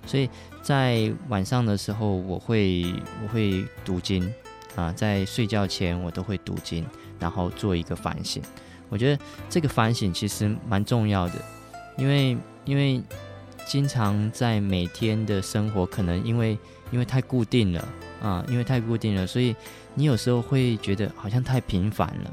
[0.06, 0.30] 所以
[0.62, 2.84] 在晚上的时候，我会
[3.22, 4.32] 我会读经。
[4.76, 6.86] 啊，在睡觉前我都会读经，
[7.20, 8.42] 然后做一个反省。
[8.88, 11.34] 我觉得这个反省其实蛮重要的，
[11.96, 13.00] 因为因为
[13.66, 16.58] 经常在每天的生活，可能因为
[16.90, 17.88] 因为太固定了
[18.20, 19.54] 啊，因为太固定了，所以
[19.94, 22.30] 你有时候会觉得好像太频繁了。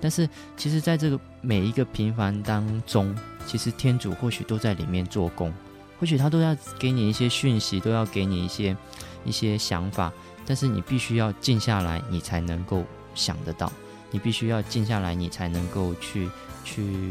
[0.00, 3.14] 但是其实，在这个每一个频繁当中，
[3.46, 5.52] 其实天主或许都在里面做工，
[5.98, 8.76] 或许他都要给你一些讯息，都要给你一些
[9.24, 10.12] 一些想法。
[10.46, 12.84] 但是你必须要静下来，你才能够
[13.14, 13.70] 想得到；
[14.10, 16.28] 你必须要静下来，你才能够去
[16.64, 17.06] 去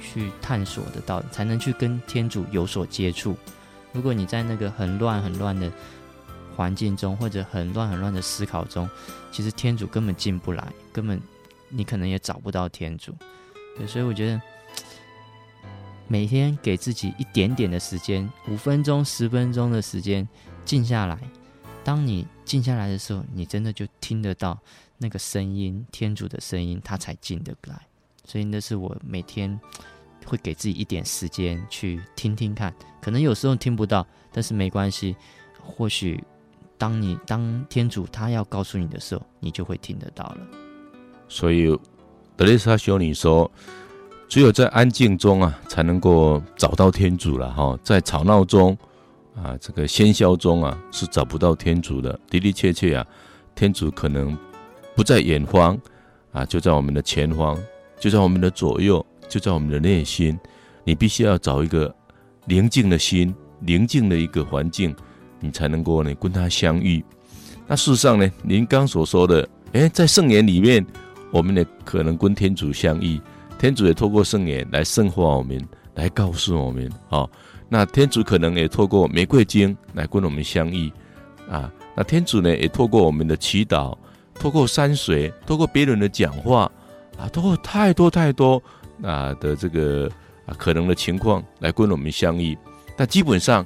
[0.00, 3.36] 去探索得到，才能去跟天主有所接触。
[3.92, 5.70] 如果你在那个很乱很乱的
[6.56, 8.88] 环境中，或者很乱很乱的思考中，
[9.32, 11.20] 其实天主根本进不来，根本
[11.68, 13.14] 你可能也找不到天主。
[13.76, 14.40] 对，所以我觉得
[16.06, 20.28] 每天给自己一点点的时间，五分钟、十分钟的时间，
[20.64, 21.18] 静下来。
[21.82, 24.58] 当你静下来的时候，你真的就听得到
[25.02, 27.80] 那个声音，天主的声音，他才进得来。
[28.24, 29.58] 所以那是我每天
[30.26, 35.16] 会给自己一点时间去听听看，可能有时候听不到，但是没关系。
[35.58, 36.22] 或许
[36.76, 40.38] 当你当天主他要告诉你的时候，你就会听得到了。
[41.28, 41.66] 所以
[42.36, 43.50] 德蕾莎修女说，
[44.28, 48.76] 只有在安静中啊，才能够找到天主了哈，在吵闹中。
[49.36, 52.18] 啊，这个喧嚣中啊，是找不到天主的。
[52.28, 53.06] 的的确确啊，
[53.54, 54.36] 天主可能
[55.00, 55.80] 不在远方
[56.30, 57.58] 啊，就在我们的前方，
[57.98, 60.38] 就在我们的左右，就在我们的内心。
[60.84, 61.94] 你必须要找一个
[62.44, 64.94] 宁静的心，宁静的一个环境，
[65.40, 67.02] 你才能够呢跟他相遇。
[67.66, 70.84] 那事实上呢，您刚所说的，诶，在圣言里面，
[71.30, 73.18] 我们呢可能跟天主相遇。
[73.58, 77.26] 天主也透过圣言来圣化我们，来告诉我们，啊。
[77.70, 80.92] 那天主可能也透过玫瑰经来跟我们相遇，
[81.48, 83.96] 啊，那天主呢也透过我们的祈祷，
[84.40, 86.62] 透过山水，透过别人的讲话，
[87.16, 88.60] 啊，透过太多太多
[89.02, 90.10] 啊的这个
[90.46, 92.56] 啊可能的情况来跟我们相遇。
[92.96, 93.64] 但基本上，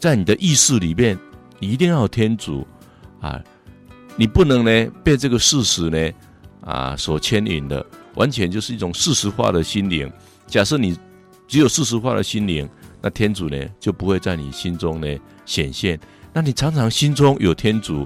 [0.00, 1.16] 在你的意识里面，
[1.60, 2.66] 你一定要有天主
[3.20, 3.40] 啊，
[4.16, 6.12] 你不能呢被这个事实呢
[6.62, 7.84] 啊所牵引的，
[8.14, 10.10] 完全就是一种事实化的心灵。
[10.46, 10.98] 假设你
[11.46, 12.68] 只有事实化的心灵。
[13.00, 15.06] 那天主呢，就不会在你心中呢
[15.46, 15.96] 显现。
[16.32, 18.04] 那你常常心中有天主，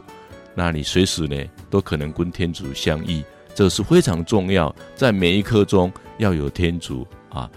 [0.54, 1.36] 那你随时呢
[1.70, 3.22] 都可能跟天主相遇，
[3.54, 4.74] 这是非常重要。
[4.94, 7.50] 在每一刻中要有天主啊。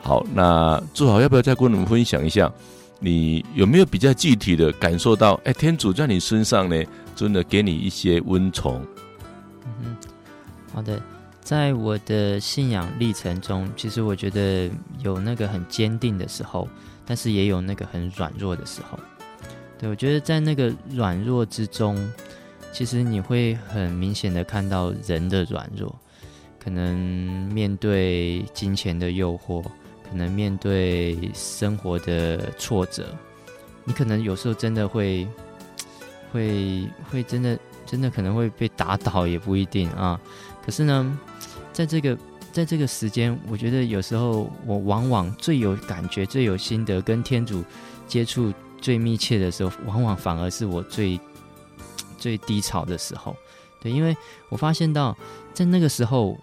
[0.00, 2.50] 好，那做好要不要再跟我们分享一下，
[2.98, 6.82] 你有没有比较具体的感受到，哎，天主在你身上呢，
[7.14, 8.80] 真的给你一些温宠？
[9.82, 9.96] 嗯，
[10.72, 10.98] 好的，
[11.42, 14.70] 在我的信仰历程中，其实我觉得
[15.02, 16.66] 有那个很坚定的时候，
[17.04, 18.98] 但是也有那个很软弱的时候。
[19.78, 21.96] 对，我觉得在那个软弱之中，
[22.72, 25.94] 其实你会很明显的看到人的软弱，
[26.58, 26.96] 可能
[27.52, 29.62] 面对金钱的诱惑，
[30.08, 33.06] 可能面对生活的挫折，
[33.84, 35.26] 你可能有时候真的会，
[36.32, 40.20] 会会真的真的可能会被打倒，也不一定啊。
[40.64, 41.18] 可是呢，
[41.72, 42.16] 在这个
[42.52, 47.64] 在这个时间，我觉得有时候我往往最有感觉、最有心得，跟天主
[48.06, 48.52] 接触。
[48.80, 51.18] 最密切的时候，往往反而是我最
[52.18, 53.34] 最低潮的时候，
[53.80, 54.14] 对，因为
[54.50, 55.16] 我发现到
[55.54, 56.36] 在那个时候，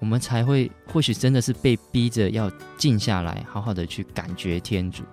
[0.00, 5.04] 我们才会或许真的是被逼着要静下来，好好的去感觉天主，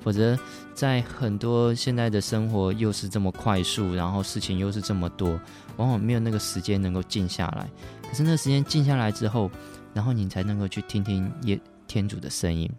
[0.00, 0.38] 否则
[0.74, 5.40] 在很多现在的生活又是这么快速，然后事情又是这么多，
[5.78, 7.68] 往往没有那个时间能够静下来。
[8.08, 9.50] 可是那个时间静下来之后，
[9.94, 12.70] 然后你才能够去听听耶天主的声音。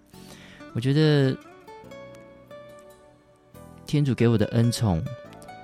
[0.74, 1.36] 我觉得。
[3.90, 5.04] 天主给我的恩宠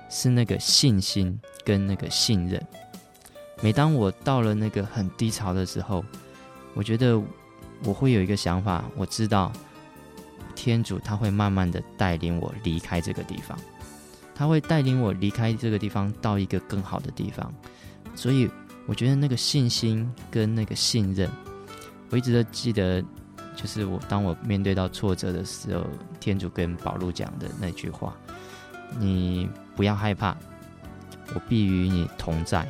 [0.08, 2.64] 是那个信心跟那个信任。
[3.62, 6.04] 每当我到了那个很低潮的时候，
[6.74, 7.20] 我觉得
[7.84, 9.52] 我会有一个想法，我知道
[10.54, 13.58] 天主他会慢慢的带领我离开这个地方，
[14.34, 17.52] 他会带领我离开这个地方到一个更好的地方。
[18.14, 18.50] 所以
[18.86, 21.30] 我觉得那个信心跟那个信任，
[22.10, 23.04] 我一直都记得。
[23.56, 25.82] 就是我，当我面对到挫折的时候，
[26.20, 28.14] 天主跟保禄讲的那句话
[29.00, 30.36] ：“你不要害怕，
[31.34, 32.66] 我必与你同在。”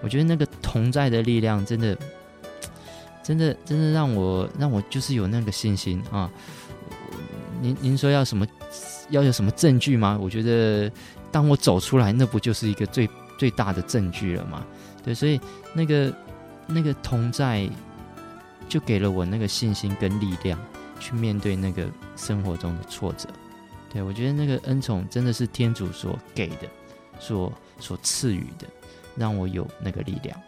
[0.00, 1.98] 我觉得那个同在的力量，真的，
[3.22, 6.30] 真的，真的让我让我就是有那个信心啊！
[7.60, 8.46] 您您说要什么，
[9.10, 10.16] 要有什么证据吗？
[10.20, 10.90] 我觉得
[11.30, 14.64] 当我走出来，那不就是一个最最大的证据了吗？
[15.04, 15.40] 对，所以
[15.74, 16.14] 那个
[16.66, 17.68] 那个同在。
[18.68, 20.58] 就给了我那个信心跟力量，
[20.98, 21.86] 去面对那个
[22.16, 23.28] 生活中的挫折。
[23.96, 26.68] 对，我觉得那个恩宠真的是天主所给的，
[27.18, 28.66] 所所赐予的，
[29.16, 30.38] 让我有那个力量。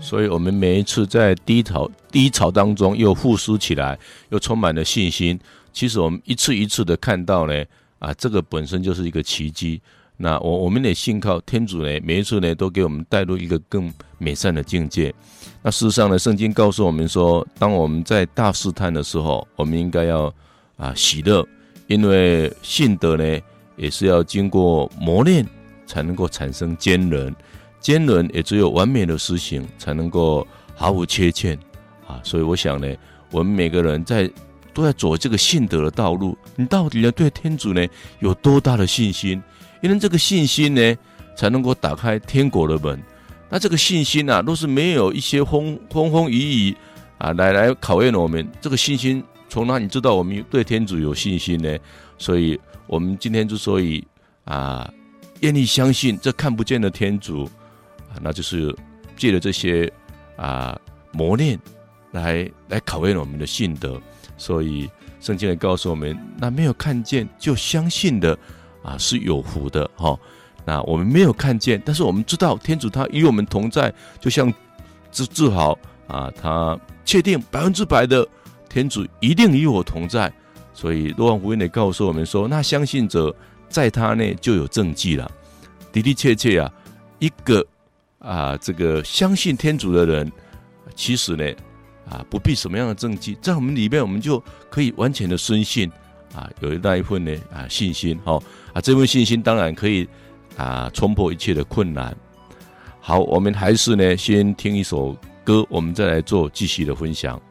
[0.00, 3.96] 所以，我们每一次在低潮低潮当中又复苏起来，
[4.30, 5.38] 又充满了信心。
[5.72, 7.64] 其实，我们一次一次的看到呢，
[8.00, 9.80] 啊，这个本身就是一个奇迹。
[10.16, 15.14] 那我我们得信靠天主呢，每一次呢都给我们带入一个更美善的境界。
[15.62, 20.34] 那事实上呢，圣经告诉我们说，当我们在大试探的时候，我们应该要
[20.76, 21.46] 啊喜乐，
[21.90, 23.40] 因为信德呢
[23.74, 25.44] 也是要经过磨练
[25.88, 27.34] 才能够产生坚韧，
[27.80, 31.58] 坚韧也只有完美的实行才能够毫无缺欠
[32.06, 32.20] 啊。
[32.22, 32.86] 所以我想呢，
[33.32, 34.30] 我们每个人在
[34.72, 37.84] 都在走这个信德的道路，你到底要对天主呢
[38.20, 39.42] 有多大的信心？
[39.82, 40.96] 因为这个信心呢，
[41.36, 43.02] 才能够打开天国的门。
[43.48, 46.76] 那这个信心啊，若是没有一些风风风雨雨
[47.18, 51.76] 啊，来来考验我们，这个信心从哪里知道我们对天主有信心呢？
[52.16, 54.02] 所以，我们今天之所以
[54.44, 54.90] 啊，
[55.40, 57.44] 愿意相信这看不见的天主
[58.08, 58.74] 啊，那就是
[59.16, 59.92] 借着这些
[60.36, 60.78] 啊
[61.12, 61.58] 磨练
[62.12, 64.00] 来来考验我们的信德。
[64.38, 64.88] 所以，
[65.20, 68.38] 圣经也告诉我们，那没有看见就相信的。
[68.82, 70.18] 啊，是有福的哈。
[70.64, 74.50] 那我们没有看见，但是我们知道天主他与我们同在，就像
[75.10, 78.26] 自自豪啊，他确定百分之百的
[78.70, 80.32] 天主一定与我同在。
[80.72, 83.34] 所以若望福音也告诉我们说，那相信者
[83.68, 85.30] 在他内就有证据了。
[85.92, 86.72] 的的确确啊，
[87.18, 87.66] 一个
[88.20, 90.32] 啊这个相信天主的人，
[90.94, 91.44] 其实呢
[92.08, 95.90] 啊不必什么样的证据，在我们里面我们就可以完全的深信。
[96.32, 98.40] 啊，有那一份呢啊信心哦
[98.72, 100.08] 啊，这份信心当然可以
[100.56, 102.16] 啊冲破一切的困难。
[103.00, 107.42] 好，我们还是呢先听一首歌，我们再来做继续的分享。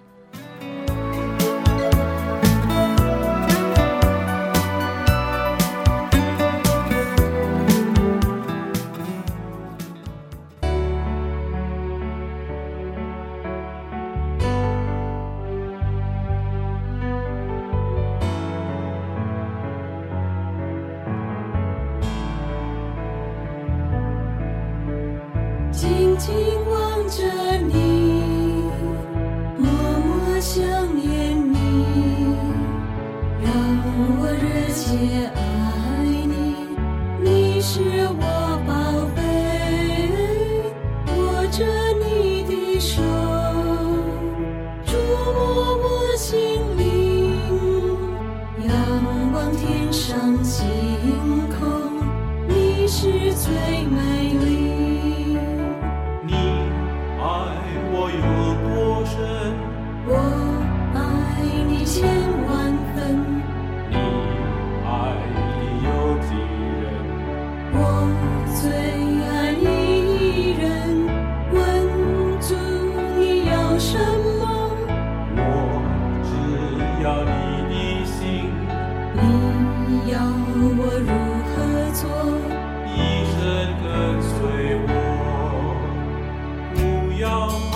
[87.20, 87.69] 不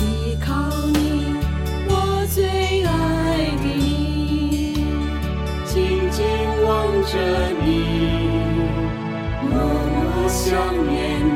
[0.00, 0.50] 依靠
[0.92, 1.36] 你，
[1.88, 1.92] 我
[2.34, 2.38] 最
[2.84, 2.90] 爱
[3.62, 4.74] 的你，
[5.64, 6.20] 紧紧
[6.66, 6.70] 望
[7.04, 7.14] 着
[7.64, 7.68] 你，
[9.48, 9.52] 默
[9.92, 10.40] 默想
[10.88, 10.92] 念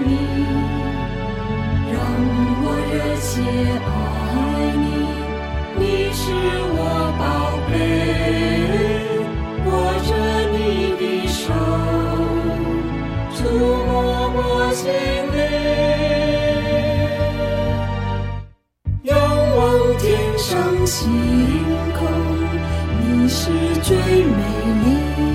[0.06, 0.08] 你，
[1.92, 1.94] 让
[2.62, 3.30] 我热切
[20.86, 21.10] 星
[21.98, 22.06] 空，
[23.00, 23.50] 你是
[23.82, 24.42] 最美
[24.84, 25.25] 丽。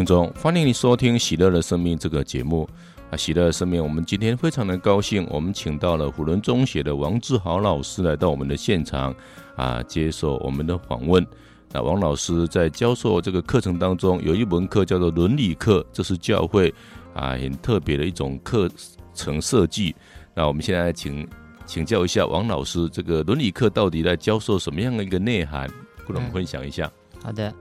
[0.00, 2.66] 听众，欢迎你收听《喜乐的生命》这个节目
[3.10, 3.16] 啊！
[3.18, 9.14] 喜乐的生命，我们今天非常的高兴，我们请到了虎伦中学的王志豪老师来到我们的现场
[9.56, 11.22] 啊，接受我们的访问。
[11.70, 16.72] 那王老师在教授这个课程当中，有一门课叫做伦理课，这是教会
[17.12, 18.70] 啊很特别的一种课
[19.12, 19.94] 程设计。
[20.34, 21.28] 那我们现在请
[21.66, 25.68] 请教一下王老师，这个伦理课到底在教授什么样的一个内涵？
[26.06, 26.90] 跟我们分享一下。
[27.22, 27.52] 好的。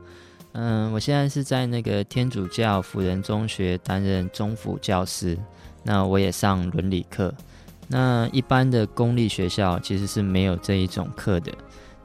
[0.54, 5.38] 嗯，我现在是在那个天主教辅仁中学担任中辅教师，
[5.84, 7.34] 那我也上伦理课。
[7.88, 11.52] 那一般的公立学校其实是没有这一种课的。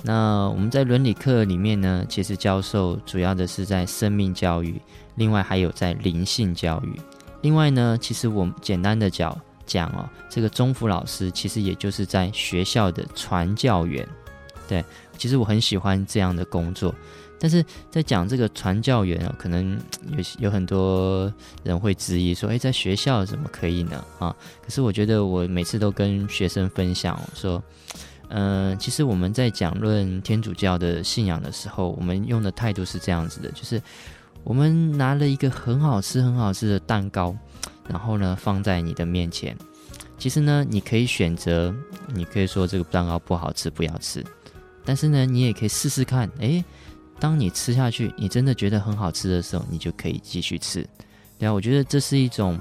[0.02, 4.80] 那我们在伦理课里面呢，其实教授主要的是在生命教育，
[5.14, 7.00] 另外还有在灵性教育。
[7.40, 14.06] 另外呢，其实我们简单的讲讲哦，这个中辅老师其实也就是在学校的传教员。
[14.68, 14.84] 对，
[15.18, 16.94] 其实我很喜欢这样的工作。
[17.38, 19.78] 但是在讲这个传教员啊，可能
[20.10, 21.32] 有有很多
[21.62, 27.62] 人会质疑说：“诶，在学校怎么可以呢？”啊，可是我觉得我每次都跟学生分享说
[28.30, 33.82] ：“嗯、呃，其实我们在讲论天主教的信仰的时候，我们用的态度是这样子的，就是
[34.42, 37.36] 我们拿了一个很好吃、很好吃的蛋糕，
[37.88, 39.56] 然后呢放在你的面前。
[40.16, 41.74] 其实呢，你可以选择，
[42.14, 44.24] 你可以说这个蛋糕不好吃，不要吃。
[44.84, 46.64] 但是呢，你也可以试试看，诶，
[47.20, 50.86] 当你吃下去，你真的觉得很好吃的时候，你就可以继续吃。
[51.38, 52.58] 对啊，我觉得这是一种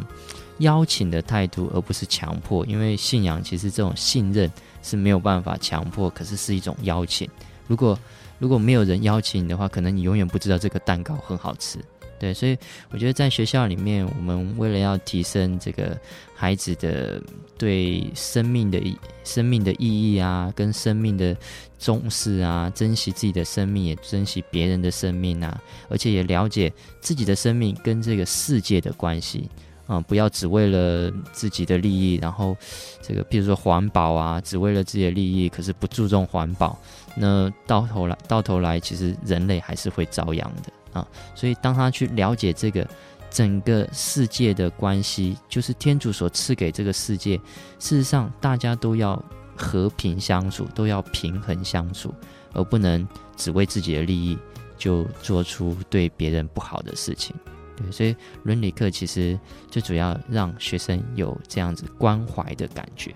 [0.60, 2.66] 邀请的态度，而不是强迫。
[2.66, 4.52] 因为信仰其实这种信任
[4.82, 7.30] 是没有办法强迫，可是是一种邀请。
[7.68, 7.98] 如果
[8.40, 11.80] 如果没有人邀请你的话，可能你永远不知道这个蛋糕很好吃。
[12.24, 12.58] 对，所以
[12.90, 16.00] 我觉得在学校里面，我们为了要提升这个
[16.34, 17.22] 孩子的
[17.58, 21.36] 对生命的意、生命的意义啊，跟生命的
[21.78, 26.72] 重视啊，珍惜自己的生命，也珍惜别人的生命啊，而且也了解
[27.02, 29.50] 自己的生命跟这个世界的关系
[29.86, 32.56] 啊，不要只为了自己的利益，然后
[33.02, 36.80] 这个譬如说环保啊，只为了自己的利益，可是不注重环保，
[37.18, 40.72] 那到头来，到头来，其实人类还是会遭殃的。
[40.94, 42.88] 啊，所以当他去了解这个
[43.30, 47.36] 整个世界的关系，就是天主所赐给这个世界，
[47.80, 49.22] 事实上大家都要
[49.58, 52.14] 和平相处，都要平衡相处，
[52.54, 54.38] 而不能只为自己的利益
[54.78, 57.36] 就做出对别人不好的事情。
[57.76, 59.40] 对，所以伦理课其实
[59.72, 63.12] 最主要让学生有这样子关怀的感觉。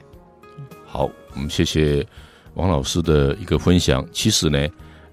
[0.84, 2.04] 好，我们谢谢
[2.56, 4.04] 王老师的一个分享。
[4.12, 4.68] 其实呢。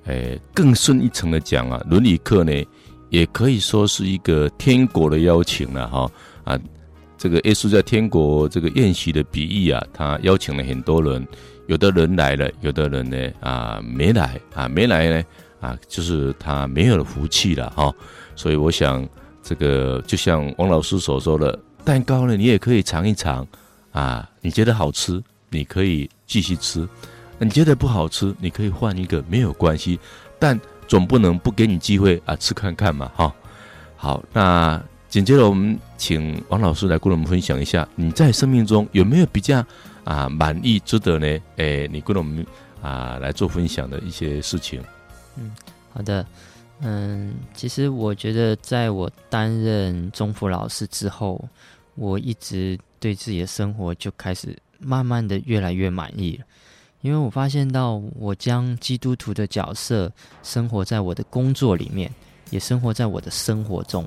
[0.05, 2.53] 诶，更深一层的讲啊，伦理课呢，
[3.11, 6.11] 也可以说是一个天国的邀请了哈
[6.45, 6.59] 啊。
[7.17, 11.27] 这个耶稣在天国这个宴席的比喻啊，他邀请了很多人，
[11.69, 15.25] 有的人来了，有的人呢啊没来啊，没来呢
[15.61, 17.91] 啊，就是他没有了福气了哈。
[18.37, 19.09] 所以我想，
[19.43, 23.47] 这个就像王老师所说的，蛋糕呢，你也可以尝一尝
[23.93, 26.87] 啊，你觉得好吃，你可以继续吃。
[27.45, 30.01] 你觉得不好吃，你可以换一个，没有关系，
[30.39, 33.33] 但总不能不给你机会啊，吃看看嘛，哈。
[33.97, 39.65] 好，那紧接着我们请王老师来跟我们分享一下，你在生命中有没有比较
[40.05, 41.39] 啊满意、值得呢？
[41.57, 42.45] 诶，你跟我们
[42.81, 44.83] 啊来做分享的一些事情。
[45.37, 45.53] 嗯，
[45.93, 46.27] 好的，
[46.81, 51.47] 嗯，其实我觉得在我担任中辅老师之后，
[51.95, 56.45] 我一直对自己的生活就开始慢慢的越来越满意了。
[57.05, 60.11] 因为我发现到，我将基督徒的角色
[60.43, 62.11] 生活在我的工作里面，
[62.49, 64.07] 也生活在我的生活中。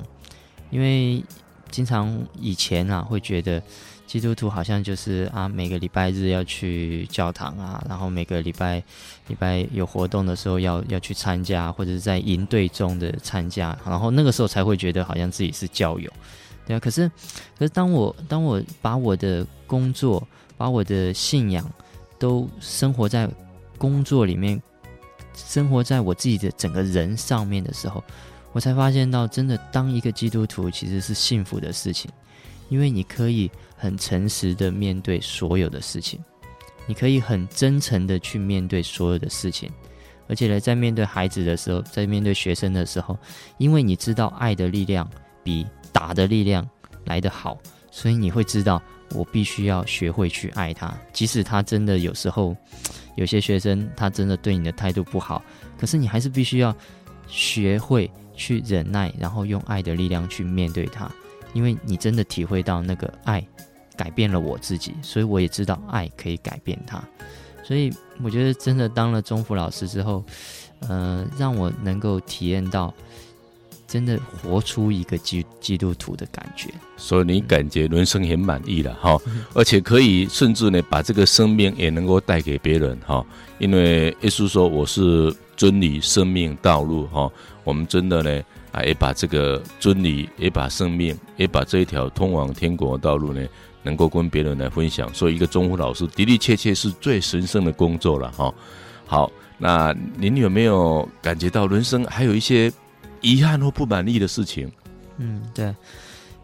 [0.72, 1.24] 因为
[1.70, 3.62] 经常以前啊，会觉得
[4.08, 8.82] 基督徒好像就是啊，每个礼拜日要去教堂啊，然后每个礼拜
[9.28, 16.12] 礼拜有活动的时候要要去参加，或者是在营队中的参加，然后那个时候才会觉得好像自己是教友，
[16.66, 16.80] 对啊。
[16.80, 17.08] 可是，
[17.60, 20.28] 可是当我当我把我的工作，
[20.58, 21.64] 把我的信仰，
[22.20, 23.30] 都生活在
[23.78, 24.61] 工作里面，
[25.36, 28.03] 生活在我自己的整个人上面的时候，
[28.51, 32.09] 我才发现到，真的当一个基督徒其实是幸福的事情，
[32.70, 36.20] 因为你可以很诚实的面对所有的事情，
[36.88, 39.72] 你可以很真诚的去面对所有的事情，
[40.28, 43.18] 而且呢，在面对孩子的时候，在面对学生的时候，
[43.57, 45.07] 因为你知道爱的力量
[45.43, 46.68] 比打的力量
[47.05, 47.57] 来得好，
[47.91, 48.82] 所以你会知道。
[49.12, 52.55] 我必须要学会去爱他，即使他真的有时候，
[53.16, 55.41] 有些学生他真的对你的态度不好，
[55.80, 56.76] 可是你还是必须要
[57.28, 61.10] 学会去忍耐，然后用爱的力量去面对他，
[61.53, 63.45] 因为你真的体会到那个爱
[63.95, 67.01] 改变了我自己，所以我也知道爱可以改变他，
[67.64, 70.24] 所以我觉得真的当了中辅老师之后，
[70.82, 72.93] 呃，让我能够体验到。
[73.88, 79.18] 真的活出一个基基督徒的感觉，所以你感觉人生很满意了哈，
[79.54, 83.26] 而且可以甚至呢把这个生命也能够带给别人哈，
[83.60, 87.32] 因为耶稣说我是真理、生命、道路哈，
[87.64, 93.48] 我们真的呢啊也把这个真理、也把生命、也把这一条通往天国的道路呢，
[93.84, 98.54] 能够跟别人来分享，所以一个中辅老师的的确确是最神圣的工作了哈。
[99.06, 102.70] 好，那您有没有感觉到人生还有一些？
[103.22, 104.72] 遗憾或不满意的事情，
[105.18, 105.76] 嗯，对。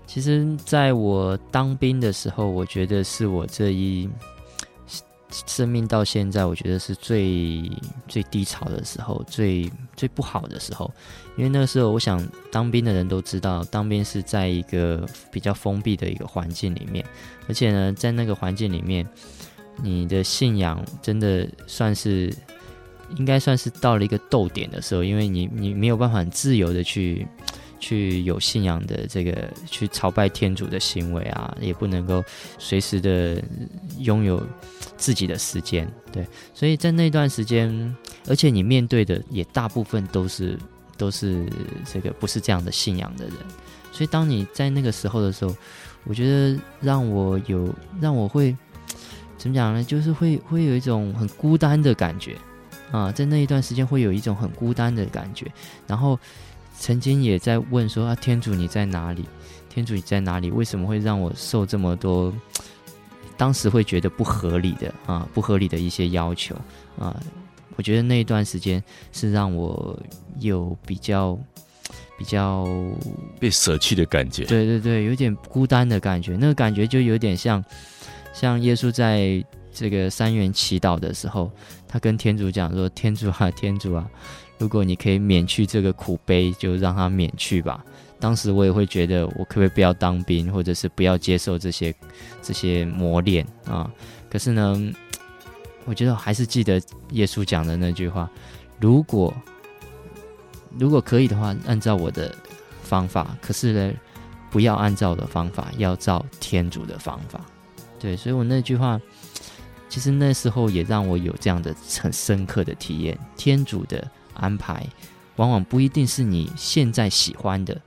[0.05, 4.07] 其实，在我当兵的时候，我觉得是我这一
[5.47, 7.71] 生命到现在，我觉得是最
[8.07, 10.91] 最低潮的时候，最最不好的时候。
[11.35, 17.03] 因为那个时候，我想当兵的人都知道，当兵是在一个比较封闭的一个环境里面，
[17.47, 19.07] 而且呢，在那个环境里面，
[19.81, 22.31] 你的信仰真的算是。
[23.17, 27.25] 应该算是到了一个逗点的时候，因为你你没有办法很自由的去
[27.79, 32.23] 去有信仰的这个去朝拜天主的行为啊，也不能够
[32.57, 33.43] 随时的
[33.99, 34.41] 拥有
[34.95, 37.95] 自己的时间，对，所以在那段时间，
[38.27, 40.57] 而且你面对的也大部分都是
[40.97, 41.45] 都是
[41.91, 43.35] 这个不是这样的信仰的人，
[43.91, 45.53] 所以当你在那个时候的时候，
[46.05, 48.55] 我觉得让我有让我会
[49.37, 49.83] 怎么讲呢？
[49.83, 52.37] 就是会会有一种很孤单的感觉
[52.93, 55.51] 啊，在那一段时间会有一种很孤单的感觉，
[55.85, 56.17] 然后。
[56.75, 59.23] 曾经也在问说啊，天主你在哪里？
[59.69, 60.49] 天主你在哪里？
[60.49, 62.33] 为什么会让我受这么多？
[63.37, 66.55] 当时会觉得不合理的啊，不合理的一些要求
[66.97, 67.15] 啊。
[67.75, 69.97] 我觉得那一段时间是让我
[70.39, 71.39] 有比较
[72.17, 72.67] 比较
[73.39, 74.43] 被舍弃的感觉。
[74.45, 76.35] 对对对，有点孤单的感觉。
[76.35, 77.63] 那个感觉就有点像
[78.33, 81.51] 像耶稣在这个三元祈祷的时候，
[81.93, 84.09] 他跟天主讲说：“天主啊，天主啊。”
[84.57, 87.85] 如果你可以免去这个苦悲，就让他免去吧。
[88.19, 91.93] 当时我也会觉得，我可不可以不要当兵，或者是不要接受这些
[92.41, 93.91] 这些磨练啊？
[94.27, 94.91] 可是呢，
[95.85, 96.81] 我觉得还是记得
[97.11, 98.27] 耶稣讲的那句话：
[98.79, 99.31] 如果
[100.79, 102.33] 如果可以的话，按照我的
[102.81, 103.93] 方法；可是呢，
[104.49, 107.39] 不要按照我的方法，要照天主的方法。
[107.99, 108.99] 对，所以我那句话，
[109.93, 114.03] 其实那时候也让我有这样的很深刻的体验，天主的。
[114.35, 114.83] 安排
[115.35, 117.79] 往往不一定是你现在喜欢的，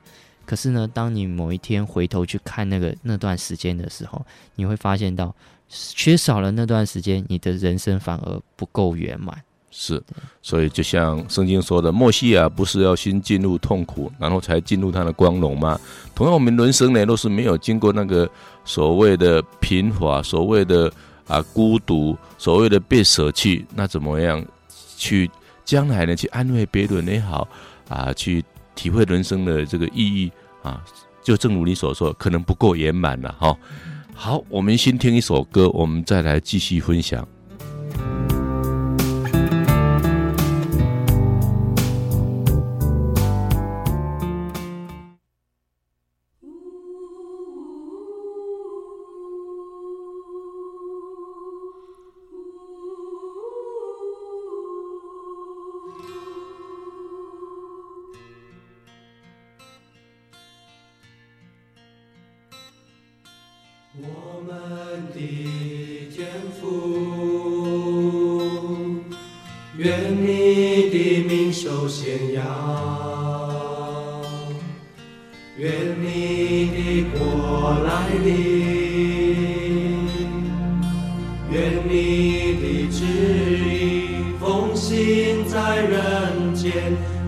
[0.45, 5.35] 可是呢，当你某一天回头去看那个那段时间的时候，你会发现到
[5.67, 9.37] 缺少了那段时间，你的人生反而不够圆满。
[9.69, 10.01] 是，
[10.41, 15.77] 所以就像圣经说的，默西亚不是要先进入痛苦，然后才进入他的光荣吗？
[16.15, 18.27] 同样，我们人生呢，都是没有经过那个
[18.63, 20.89] 所谓的贫乏，所谓的
[21.27, 24.43] 啊孤独，所谓的被舍弃，那怎么样
[24.97, 25.29] 去？
[25.65, 27.45] 将来呢，去安慰别人也好，
[27.89, 28.41] 啊，去
[28.73, 30.31] 体会人生的这个意义
[30.63, 30.81] 啊，
[31.21, 33.53] 就正如你所说，可能不够圆满了哈。
[34.15, 37.27] 好，我们先听一首歌，我们再来继续分享。
[77.69, 78.31] 我来临
[81.51, 81.53] 愿
[81.83, 81.91] 你
[82.61, 83.03] 的旨
[83.59, 86.71] 意奉行在人间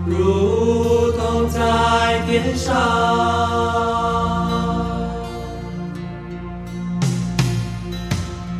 [0.06, 2.74] 如同在天上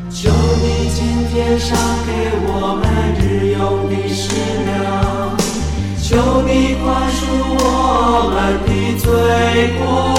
[0.10, 0.30] 求
[0.62, 2.12] 你今天赏给
[2.46, 2.84] 我们
[3.22, 5.38] 日用的食粮。
[5.98, 7.22] 求你宽恕
[7.58, 9.08] 我们的罪
[9.80, 10.19] 过。